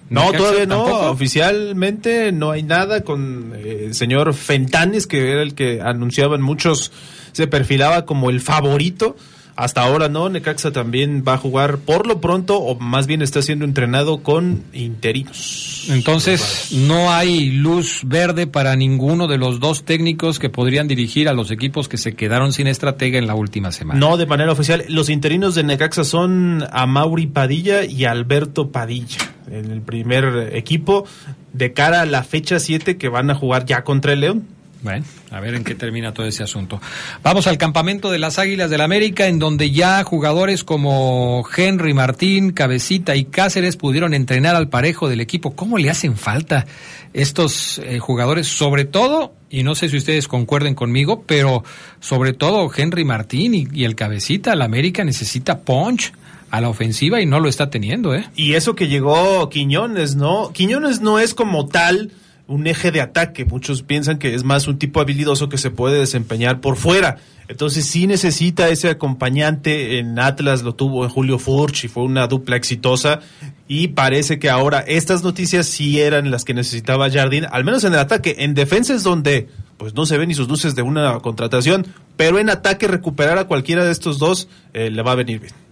[0.09, 0.83] No, Necaxa todavía no.
[0.83, 1.11] tampoco.
[1.11, 6.91] Oficialmente no hay nada con eh, el señor Fentanes, que era el que anunciaban muchos,
[7.31, 9.15] se perfilaba como el favorito.
[9.57, 13.41] Hasta ahora no, Necaxa también va a jugar por lo pronto, o más bien está
[13.41, 15.87] siendo entrenado con interinos.
[15.89, 21.33] Entonces, no hay luz verde para ninguno de los dos técnicos que podrían dirigir a
[21.33, 23.99] los equipos que se quedaron sin estratega en la última semana.
[23.99, 24.85] No de manera oficial.
[24.89, 29.17] Los interinos de Necaxa son a Mauri Padilla y Alberto Padilla.
[29.49, 31.05] en el primer equipo
[31.53, 34.56] de cara a la fecha 7 que van a jugar ya contra el León.
[34.83, 36.79] Bueno, a ver en qué termina todo ese asunto.
[37.23, 42.51] Vamos al campamento de las Águilas del América, en donde ya jugadores como Henry Martín,
[42.51, 45.55] Cabecita y Cáceres pudieron entrenar al parejo del equipo.
[45.55, 46.67] ¿Cómo le hacen falta
[47.13, 48.47] estos eh, jugadores?
[48.47, 51.63] Sobre todo, y no sé si ustedes concuerden conmigo, pero
[51.99, 56.13] sobre todo Henry Martín y, y el Cabecita, el América necesita punch
[56.51, 58.25] a la ofensiva y no lo está teniendo, ¿eh?
[58.35, 60.51] Y eso que llegó Quiñones, ¿no?
[60.53, 62.11] Quiñones no es como tal
[62.47, 63.45] un eje de ataque.
[63.45, 67.17] Muchos piensan que es más un tipo habilidoso que se puede desempeñar por fuera.
[67.49, 69.99] Entonces sí necesita ese acompañante.
[69.99, 73.19] En Atlas lo tuvo en Julio Furch y fue una dupla exitosa.
[73.67, 77.93] Y parece que ahora estas noticias sí eran las que necesitaba Jardín, al menos en
[77.93, 78.35] el ataque.
[78.39, 81.85] En defensa es donde pues no se ven ni sus luces de una contratación,
[82.15, 85.66] pero en ataque recuperar a cualquiera de estos dos eh, le va a venir bien.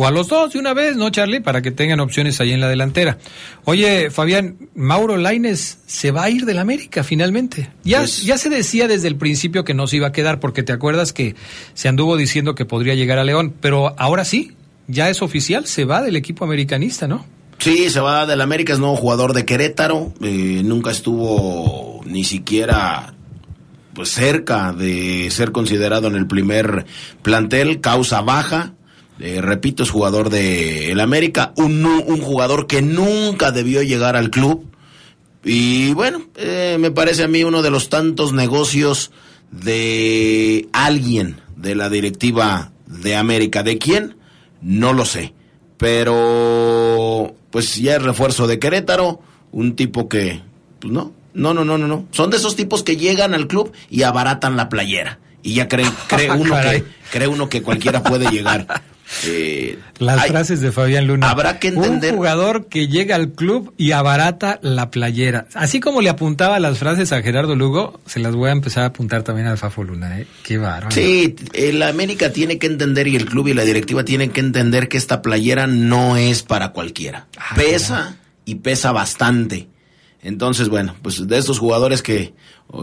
[0.00, 1.40] O a los dos de una vez, ¿no, Charlie?
[1.40, 3.18] Para que tengan opciones ahí en la delantera.
[3.64, 7.68] Oye, Fabián, Mauro Laines se va a ir del América finalmente.
[7.82, 10.62] Ya, Pues- ya se decía desde el principio que no se iba a quedar, porque
[10.62, 11.34] te acuerdas que
[11.74, 14.52] se anduvo diciendo que podría llegar a León, pero ahora sí,
[14.86, 17.26] ya es oficial, se va del equipo americanista, ¿no?
[17.58, 20.14] Sí, se va del América, es nuevo jugador de Querétaro.
[20.22, 23.14] eh, nunca estuvo ni siquiera
[23.94, 26.86] pues cerca de ser considerado en el primer
[27.22, 28.74] plantel, causa baja.
[29.20, 34.30] Eh, repito, es jugador de el América, un, un jugador que nunca debió llegar al
[34.30, 34.64] club.
[35.44, 39.10] Y bueno, eh, me parece a mí uno de los tantos negocios
[39.50, 43.62] de alguien de la directiva de América.
[43.62, 44.16] ¿De quién?
[44.60, 45.32] No lo sé.
[45.78, 49.20] Pero pues ya es refuerzo de Querétaro,
[49.52, 50.42] un tipo que,
[50.80, 52.06] pues no, no, no, no, no, no.
[52.10, 55.18] Son de esos tipos que llegan al club y abaratan la playera.
[55.42, 56.82] Y ya cree, cree uno Caray.
[56.82, 58.82] que, cree uno que cualquiera puede llegar.
[59.26, 61.30] Eh, Las hay- frases de Fabián Luna.
[61.30, 65.46] Habrá que entender- Un jugador que llega al club y abarata la playera.
[65.54, 68.86] Así como le apuntaba las frases a Gerardo Lugo, se las voy a empezar a
[68.86, 70.26] apuntar también al Fafo Luna, ¿eh?
[70.42, 70.90] Qué bárbaro.
[70.90, 74.88] Sí, el América tiene que entender y el club y la directiva tienen que entender
[74.88, 77.26] que esta playera no es para cualquiera.
[77.38, 79.68] Ah, pesa y pesa bastante.
[80.28, 82.34] Entonces, bueno, pues de estos jugadores que,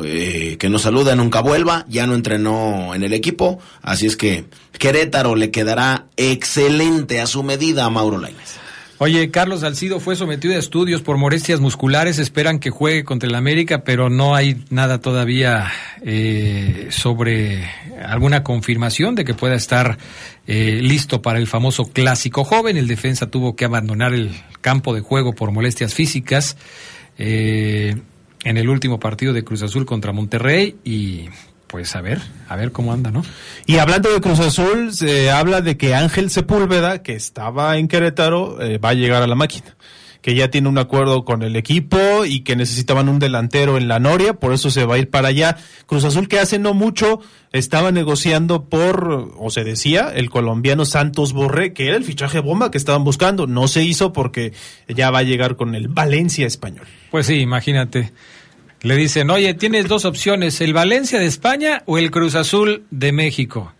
[0.03, 4.45] eh, que nos saluda nunca vuelva, ya no entrenó en el equipo, así es que
[4.79, 8.55] Querétaro le quedará excelente a su medida a Mauro Lainez.
[8.97, 12.17] Oye, Carlos Salcido fue sometido a estudios por molestias musculares.
[12.17, 15.71] Esperan que juegue contra el América, pero no hay nada todavía
[16.01, 17.69] eh, sobre
[18.03, 19.97] alguna confirmación de que pueda estar
[20.47, 22.77] eh, listo para el famoso clásico joven.
[22.77, 24.31] El defensa tuvo que abandonar el
[24.61, 26.55] campo de juego por molestias físicas
[27.17, 27.95] eh,
[28.43, 31.25] en el último partido de Cruz Azul contra Monterrey y
[31.67, 33.23] pues a ver, a ver cómo anda, ¿no?
[33.65, 38.61] Y hablando de Cruz Azul, se habla de que Ángel Sepúlveda, que estaba en Querétaro,
[38.61, 39.75] eh, va a llegar a la máquina.
[40.21, 43.99] Que ya tiene un acuerdo con el equipo y que necesitaban un delantero en la
[43.99, 45.57] Noria, por eso se va a ir para allá.
[45.85, 47.19] Cruz Azul, que hace no mucho
[47.51, 52.71] estaba negociando por, o se decía, el colombiano Santos Borré, que era el fichaje bomba
[52.71, 53.45] que estaban buscando.
[53.45, 54.53] No se hizo porque
[54.87, 56.87] ya va a llegar con el Valencia español.
[57.15, 58.11] Pues sí, imagínate.
[58.81, 63.13] Le dicen, oye, tienes dos opciones, el Valencia de España o el Cruz Azul de
[63.13, 63.71] México.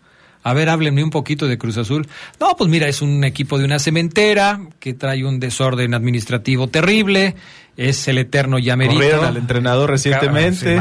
[0.42, 2.08] A ver, háblenme un poquito de Cruz Azul.
[2.40, 7.36] No, pues mira, es un equipo de una cementera que trae un desorden administrativo terrible.
[7.76, 9.22] Es el eterno llamerito.
[9.22, 10.80] Al entrenador recientemente.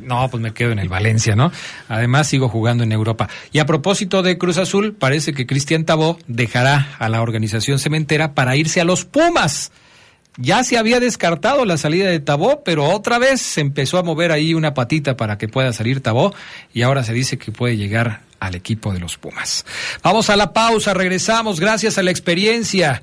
[0.00, 1.50] No, pues me quedo en el Valencia, ¿no?
[1.88, 3.28] Además sigo jugando en Europa.
[3.50, 8.32] Y a propósito de Cruz Azul, parece que Cristian Tabó dejará a la organización cementera
[8.32, 9.72] para irse a los Pumas.
[10.38, 14.32] Ya se había descartado la salida de Tabó, pero otra vez se empezó a mover
[14.32, 16.34] ahí una patita para que pueda salir Tabó
[16.74, 19.64] y ahora se dice que puede llegar al equipo de los Pumas.
[20.02, 23.02] Vamos a la pausa, regresamos gracias a la experiencia,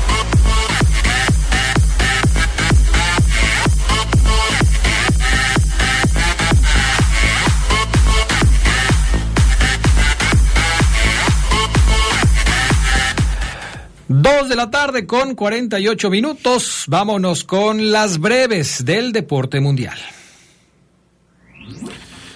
[14.51, 16.83] De la tarde con 48 minutos.
[16.87, 19.97] Vámonos con las breves del deporte mundial.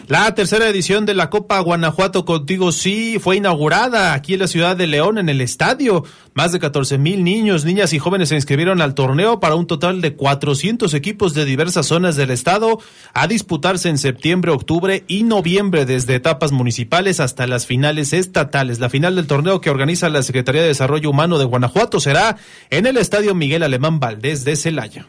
[0.07, 4.77] La tercera edición de la Copa Guanajuato Contigo Sí fue inaugurada aquí en la ciudad
[4.77, 6.03] de León, en el estadio.
[6.35, 10.01] Más de 14 mil niños, niñas y jóvenes se inscribieron al torneo para un total
[10.01, 12.77] de 400 equipos de diversas zonas del estado
[13.15, 18.79] a disputarse en septiembre, octubre y noviembre desde etapas municipales hasta las finales estatales.
[18.79, 22.37] La final del torneo que organiza la Secretaría de Desarrollo Humano de Guanajuato será
[22.69, 25.07] en el estadio Miguel Alemán Valdés de Celaya.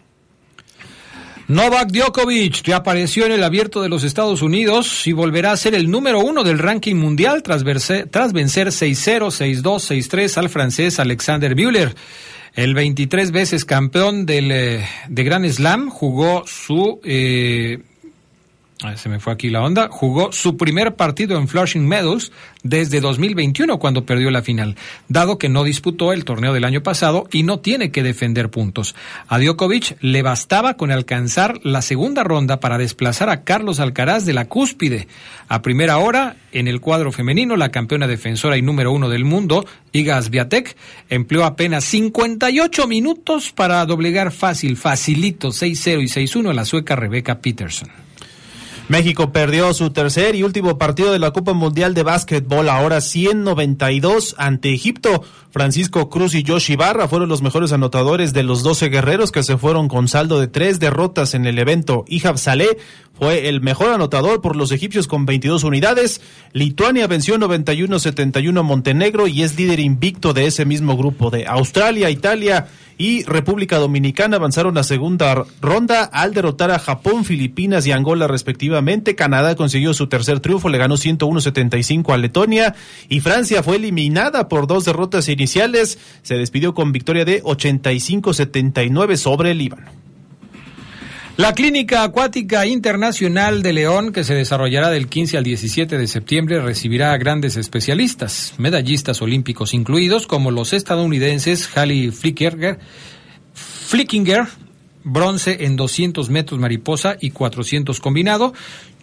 [1.49, 5.89] Novak Djokovic reapareció en el abierto de los Estados Unidos y volverá a ser el
[5.89, 7.63] número uno del ranking mundial tras,
[8.11, 11.95] tras vencer 6-0, 6-2, 6-3 al francés Alexander Bühler.
[12.53, 17.79] El 23 veces campeón del, eh, de Grand Slam jugó su eh,
[18.97, 22.31] se me fue aquí la onda, jugó su primer partido en Flushing Meadows
[22.63, 24.77] desde 2021 cuando perdió la final,
[25.09, 28.95] dado que no disputó el torneo del año pasado y no tiene que defender puntos.
[29.29, 34.35] A Djokovic le bastaba con alcanzar la segunda ronda para desplazar a Carlos Alcaraz de
[34.35, 35.09] la cúspide.
[35.49, 39.65] A primera hora, en el cuadro femenino, la campeona defensora y número uno del mundo,
[39.93, 40.77] Iga Swiatek,
[41.09, 47.39] empleó apenas 58 minutos para doblegar fácil, facilito 6-0 y 6-1 a la sueca Rebecca
[47.39, 48.06] Peterson.
[48.89, 54.37] México perdió su tercer y último partido de la Copa Mundial de Básquetbol, ahora 192
[54.39, 55.25] ante Egipto.
[55.51, 59.57] Francisco Cruz y Josh Barra fueron los mejores anotadores de los 12 guerreros que se
[59.57, 62.05] fueron con saldo de tres derrotas en el evento.
[62.07, 62.79] Ihab Saleh
[63.19, 66.21] fue el mejor anotador por los egipcios con 22 unidades.
[66.53, 72.11] Lituania venció 91-71 a Montenegro y es líder invicto de ese mismo grupo de Australia,
[72.11, 72.67] Italia
[72.99, 79.15] y República Dominicana avanzaron a segunda ronda al derrotar a Japón, Filipinas y Angola respectivamente.
[79.15, 82.75] Canadá consiguió su tercer triunfo, le ganó 101-75 a Letonia
[83.09, 85.99] y Francia fue eliminada por dos derrotas iniciales.
[86.23, 90.06] Se despidió con victoria de 85-79 sobre el Líbano.
[91.37, 96.63] La Clínica Acuática Internacional de León, que se desarrollará del 15 al 17 de septiembre,
[96.63, 102.79] recibirá a grandes especialistas, medallistas olímpicos incluidos, como los estadounidenses Hallie Flickinger,
[103.53, 104.47] Flickinger
[105.05, 108.55] bronce en 200 metros mariposa y 400 combinado.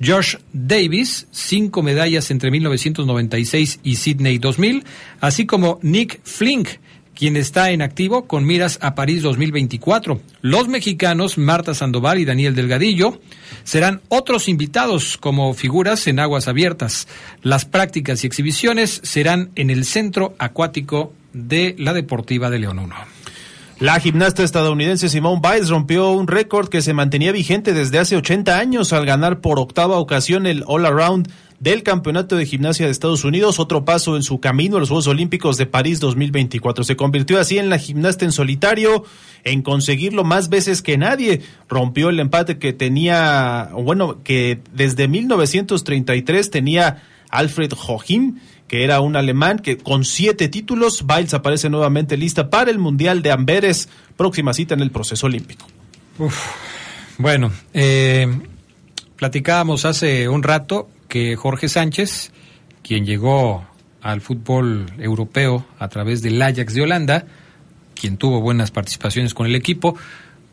[0.04, 4.84] Josh Davis, cinco medallas entre 1996 y Sydney 2000,
[5.22, 6.68] así como Nick Flink,
[7.16, 10.20] quien está en activo con miras a París 2024.
[10.42, 13.20] Los mexicanos Marta Sandoval y Daniel Delgadillo
[13.64, 17.08] serán otros invitados como figuras en aguas abiertas.
[17.42, 22.96] Las prácticas y exhibiciones serán en el Centro Acuático de la Deportiva de León 1.
[23.80, 28.58] La gimnasta estadounidense Simone Biles rompió un récord que se mantenía vigente desde hace 80
[28.58, 31.28] años al ganar por octava ocasión el All Around
[31.64, 35.08] del Campeonato de Gimnasia de Estados Unidos, otro paso en su camino a los Juegos
[35.08, 36.84] Olímpicos de París 2024.
[36.84, 39.06] Se convirtió así en la gimnasta en solitario
[39.46, 41.42] en conseguirlo más veces que nadie.
[41.70, 49.16] Rompió el empate que tenía, bueno, que desde 1933 tenía Alfred Joachim, que era un
[49.16, 53.88] alemán que con siete títulos, Biles aparece nuevamente lista para el Mundial de Amberes,
[54.18, 55.66] próxima cita en el proceso olímpico.
[57.18, 58.28] Bueno, eh,
[59.16, 62.32] platicábamos hace un rato que Jorge Sánchez,
[62.82, 63.64] quien llegó
[64.02, 67.28] al fútbol europeo a través del Ajax de Holanda,
[67.94, 69.96] quien tuvo buenas participaciones con el equipo,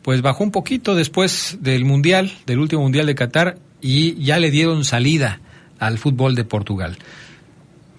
[0.03, 4.51] pues bajó un poquito después del Mundial, del último Mundial de Qatar, y ya le
[4.51, 5.41] dieron salida
[5.79, 6.95] al fútbol de Portugal.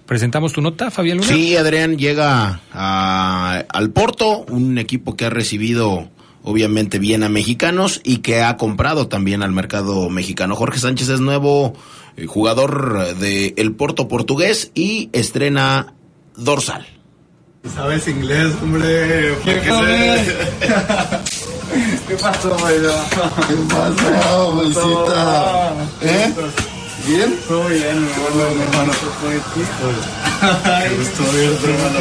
[0.05, 1.27] ¿Presentamos tu nota, Fabián Luna?
[1.27, 6.09] Sí, Adrián llega al Porto, un equipo que ha recibido
[6.43, 10.55] obviamente bien a mexicanos y que ha comprado también al mercado mexicano.
[10.55, 11.73] Jorge Sánchez es nuevo
[12.27, 15.93] jugador de el Porto portugués y estrena
[16.35, 16.87] dorsal.
[17.75, 19.35] ¿Sabes inglés, hombre?
[19.43, 19.53] ¿Qué,
[22.07, 25.73] ¿Qué pasó, ¿Qué pasó, bolsita?
[26.01, 26.33] ¿Eh?
[27.07, 27.39] ¿Bien?
[27.47, 28.11] Todo bien, mi
[28.61, 28.91] hermano.
[29.23, 31.99] Qué gusto verte, hermano.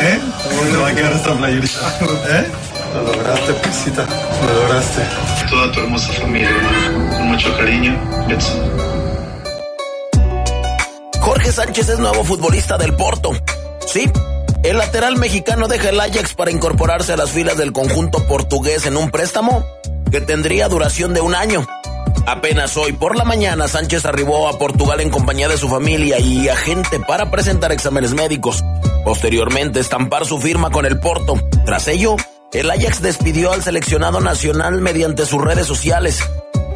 [0.00, 0.20] ¿Eh?
[0.48, 1.98] ¿Cómo te va a quedar esta playerita?
[2.28, 2.46] ¿Eh?
[2.94, 4.06] Lo lograste, pesita.
[4.46, 5.02] Lo lograste.
[5.48, 7.16] Toda tu hermosa familia, hermano.
[7.16, 7.98] Con mucho cariño.
[8.28, 8.81] Betson.
[11.52, 13.30] Sánchez es nuevo futbolista del Porto.
[13.86, 14.10] Sí,
[14.62, 18.96] el lateral mexicano deja el Ajax para incorporarse a las filas del conjunto portugués en
[18.96, 19.62] un préstamo
[20.10, 21.66] que tendría duración de un año.
[22.26, 26.48] Apenas hoy por la mañana Sánchez arribó a Portugal en compañía de su familia y
[26.48, 28.64] agente para presentar exámenes médicos.
[29.04, 31.34] Posteriormente estampar su firma con el Porto.
[31.66, 32.16] Tras ello,
[32.54, 36.18] el Ajax despidió al seleccionado nacional mediante sus redes sociales.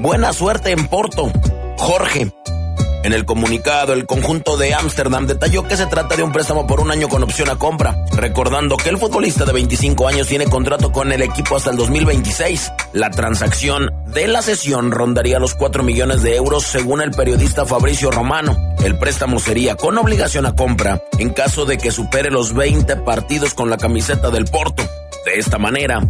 [0.01, 1.33] Buena suerte en Porto.
[1.79, 2.31] Jorge,
[3.03, 6.81] En el comunicado, el conjunto de Ámsterdam detalló que se trata de un préstamo por
[6.81, 10.91] un año con opción a compra, recordando que el futbolista de 25 años tiene contrato
[10.91, 12.73] con el equipo hasta el 2026.
[12.93, 18.11] La transacción de la sesión rondaría los 4 millones de euros según el periodista Fabricio
[18.11, 18.57] Romano.
[18.83, 23.55] El préstamo sería con obligación a compra en caso de que supere los 20 partidos
[23.55, 24.83] con la camiseta del Porto.
[25.25, 26.01] De esta manera,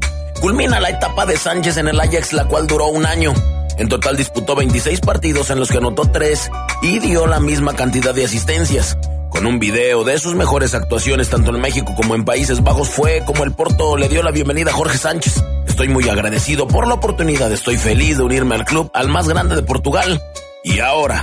[0.40, 3.34] culmina la etapa de Sánchez en el Ajax, la cual duró un año.
[3.78, 6.50] En total disputó 26 partidos en los que anotó 3
[6.82, 8.96] y dio la misma cantidad de asistencias.
[9.28, 13.22] Con un video de sus mejores actuaciones tanto en México como en Países Bajos fue
[13.26, 15.44] como el Porto le dio la bienvenida a Jorge Sánchez.
[15.66, 19.56] Estoy muy agradecido por la oportunidad, estoy feliz de unirme al club, al más grande
[19.56, 20.22] de Portugal.
[20.64, 21.22] Y ahora,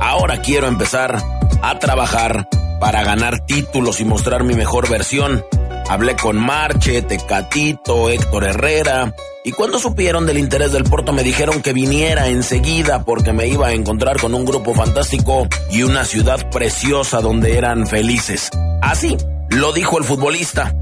[0.00, 1.22] ahora quiero empezar
[1.60, 2.48] a trabajar
[2.80, 5.44] para ganar títulos y mostrar mi mejor versión.
[5.90, 9.14] Hablé con Marche, Tecatito, Héctor Herrera,
[9.44, 13.68] y cuando supieron del interés del Porto me dijeron que viniera enseguida porque me iba
[13.68, 18.50] a encontrar con un grupo fantástico y una ciudad preciosa donde eran felices.
[18.80, 19.16] Así
[19.48, 20.74] lo dijo el futbolista.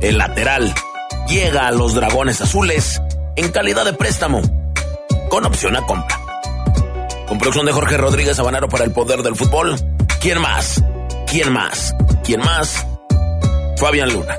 [0.00, 0.72] El lateral
[1.28, 3.02] llega a los Dragones Azules
[3.36, 4.40] en calidad de préstamo,
[5.28, 6.18] con opción a compra.
[7.28, 9.76] Con producción de Jorge Rodríguez Habanero para el poder del fútbol.
[10.20, 10.82] ¿Quién más?
[11.26, 11.94] ¿Quién más?
[12.24, 12.86] ¿Quién más?
[13.76, 14.36] Fabián Luna.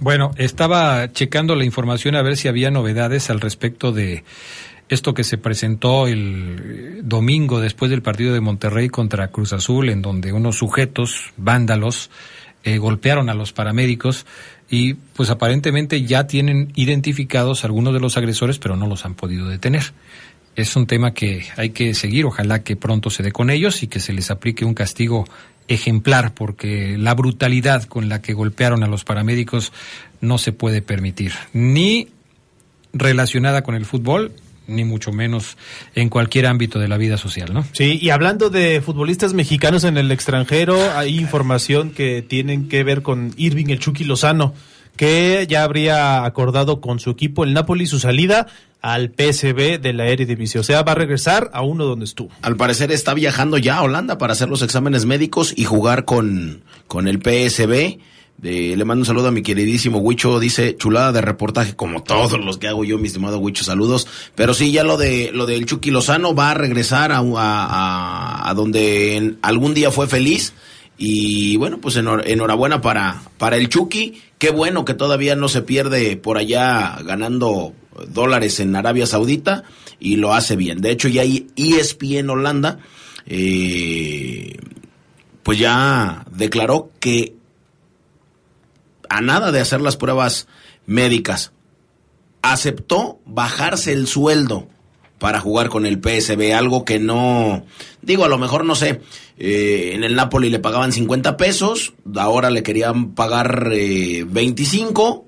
[0.00, 4.22] Bueno, estaba checando la información a ver si había novedades al respecto de
[4.88, 10.00] esto que se presentó el domingo después del partido de Monterrey contra Cruz Azul, en
[10.00, 12.10] donde unos sujetos, vándalos,
[12.64, 14.24] eh, golpearon a los paramédicos
[14.70, 19.48] y pues aparentemente ya tienen identificados algunos de los agresores, pero no los han podido
[19.48, 19.92] detener.
[20.54, 23.88] Es un tema que hay que seguir, ojalá que pronto se dé con ellos y
[23.88, 25.24] que se les aplique un castigo
[25.68, 29.72] ejemplar, porque la brutalidad con la que golpearon a los paramédicos
[30.20, 32.08] no se puede permitir, ni
[32.92, 34.32] relacionada con el fútbol,
[34.66, 35.56] ni mucho menos
[35.94, 37.64] en cualquier ámbito de la vida social, ¿no?
[37.72, 43.02] Sí, y hablando de futbolistas mexicanos en el extranjero, hay información que tienen que ver
[43.02, 44.54] con Irving el Chucky Lozano,
[44.98, 48.48] que ya habría acordado con su equipo el Napoli su salida
[48.82, 50.60] al PSB de la Eredivisie.
[50.60, 52.30] O sea, va a regresar a uno donde estuvo.
[52.42, 56.62] Al parecer está viajando ya a Holanda para hacer los exámenes médicos y jugar con,
[56.86, 57.98] con el PSB.
[58.38, 62.38] De, le mando un saludo a mi queridísimo Huicho, dice chulada de reportaje, como todos
[62.38, 64.06] los que hago yo, mi estimado Huicho, saludos.
[64.36, 67.20] Pero sí, ya lo de lo del Chucky Lozano va a regresar a,
[68.48, 70.52] a, donde algún día fue feliz.
[70.98, 74.20] Y bueno, pues enhor, enhorabuena para, para el Chucky.
[74.38, 77.72] Qué bueno que todavía no se pierde por allá ganando
[78.08, 79.64] dólares en Arabia Saudita
[80.00, 80.80] y lo hace bien.
[80.80, 82.80] De hecho, ya ESPN Holanda,
[83.26, 84.56] eh,
[85.44, 87.34] pues ya declaró que
[89.08, 90.48] a nada de hacer las pruebas
[90.86, 91.52] médicas,
[92.42, 94.68] aceptó bajarse el sueldo
[95.18, 97.64] para jugar con el PSB, algo que no,
[98.02, 99.00] digo, a lo mejor no sé,
[99.36, 105.24] eh, en el Napoli le pagaban 50 pesos, ahora le querían pagar eh, 25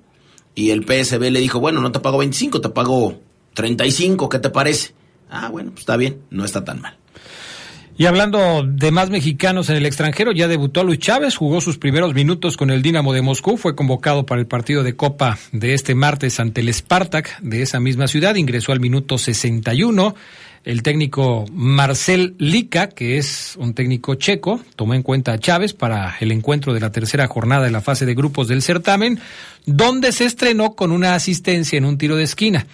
[0.54, 3.20] y el PSB le dijo, bueno, no te pago 25, te pago
[3.54, 4.94] 35, ¿qué te parece?
[5.28, 6.99] Ah, bueno, pues está bien, no está tan mal.
[8.00, 12.14] Y hablando de más mexicanos en el extranjero, ya debutó Luis Chávez, jugó sus primeros
[12.14, 15.94] minutos con el Dinamo de Moscú, fue convocado para el partido de Copa de este
[15.94, 20.14] martes ante el Spartak de esa misma ciudad, ingresó al minuto 61.
[20.64, 26.16] El técnico Marcel Lica, que es un técnico checo, tomó en cuenta a Chávez para
[26.20, 29.20] el encuentro de la tercera jornada de la fase de grupos del certamen,
[29.66, 32.66] donde se estrenó con una asistencia en un tiro de esquina.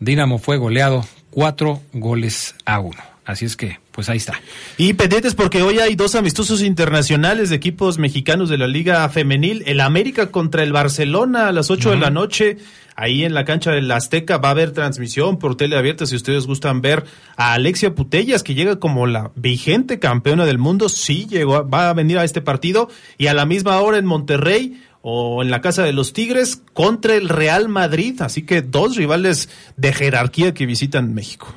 [0.00, 3.11] Dinamo fue goleado cuatro goles a uno.
[3.24, 4.40] Así es que, pues ahí está.
[4.76, 9.62] Y pendientes porque hoy hay dos amistosos internacionales de equipos mexicanos de la Liga Femenil.
[9.66, 11.94] El América contra el Barcelona a las 8 uh -huh.
[11.94, 12.56] de la noche.
[12.96, 16.46] Ahí en la cancha del Azteca va a haber transmisión por tele abierta si ustedes
[16.46, 17.04] gustan ver
[17.36, 20.88] a Alexia Putellas, que llega como la vigente campeona del mundo.
[20.88, 22.88] Sí, llegó, va a venir a este partido.
[23.18, 27.14] Y a la misma hora en Monterrey o en la casa de los Tigres contra
[27.14, 28.20] el Real Madrid.
[28.20, 31.54] Así que dos rivales de jerarquía que visitan México.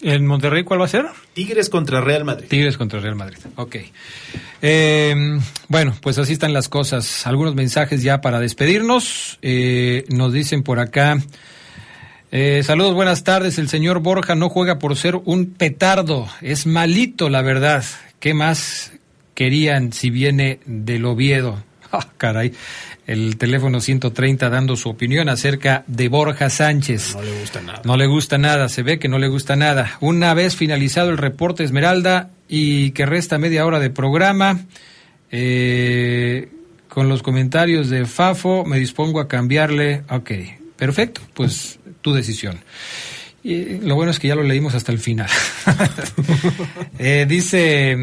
[0.00, 1.06] ¿En Monterrey cuál va a ser?
[1.34, 2.46] Tigres contra Real Madrid.
[2.48, 3.76] Tigres contra Real Madrid, ok.
[4.62, 5.14] Eh,
[5.68, 7.26] bueno, pues así están las cosas.
[7.26, 9.38] Algunos mensajes ya para despedirnos.
[9.42, 11.18] Eh, nos dicen por acá.
[12.30, 13.58] Eh, saludos, buenas tardes.
[13.58, 16.28] El señor Borja no juega por ser un petardo.
[16.42, 17.84] Es malito, la verdad.
[18.20, 18.92] ¿Qué más
[19.34, 21.64] querían si viene del Oviedo?
[21.90, 22.52] Oh, caray
[23.08, 27.14] el teléfono 130 dando su opinión acerca de Borja Sánchez.
[27.16, 27.80] No le gusta nada.
[27.84, 29.96] No le gusta nada, se ve que no le gusta nada.
[30.00, 34.60] Una vez finalizado el reporte Esmeralda y que resta media hora de programa,
[35.30, 36.50] eh,
[36.88, 40.04] con los comentarios de Fafo me dispongo a cambiarle.
[40.10, 40.30] Ok,
[40.76, 42.60] perfecto, pues tu decisión.
[43.42, 45.28] Y lo bueno es que ya lo leímos hasta el final.
[47.00, 47.96] Eh, dice...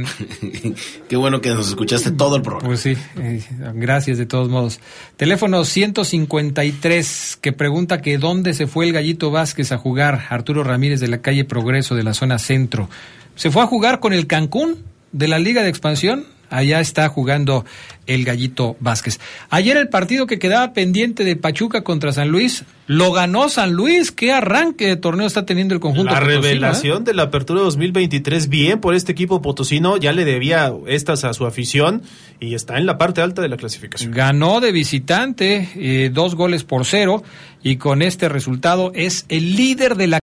[1.09, 2.67] Qué bueno que nos escuchaste todo el programa.
[2.67, 4.79] Pues sí, eh, gracias de todos modos.
[5.17, 11.01] Teléfono 153 que pregunta que dónde se fue el Gallito Vázquez a jugar, Arturo Ramírez
[11.01, 12.89] de la calle Progreso de la zona centro.
[13.35, 14.77] Se fue a jugar con el Cancún
[15.11, 16.25] de la Liga de Expansión.
[16.49, 17.65] Allá está jugando
[18.07, 19.19] el Gallito Vázquez.
[19.49, 24.11] Ayer el partido que quedaba pendiente de Pachuca contra San Luis, lo ganó San Luis.
[24.11, 26.13] ¿Qué arranque de torneo está teniendo el conjunto?
[26.13, 27.05] La potosino, revelación eh?
[27.05, 31.45] de la apertura 2023, bien por este equipo potosino, ya le debía estas a su
[31.45, 32.03] afición
[32.39, 34.11] y está en la parte alta de la clasificación.
[34.11, 37.23] Ganó de visitante, eh, dos goles por cero,
[37.63, 40.13] y con este resultado es el líder de la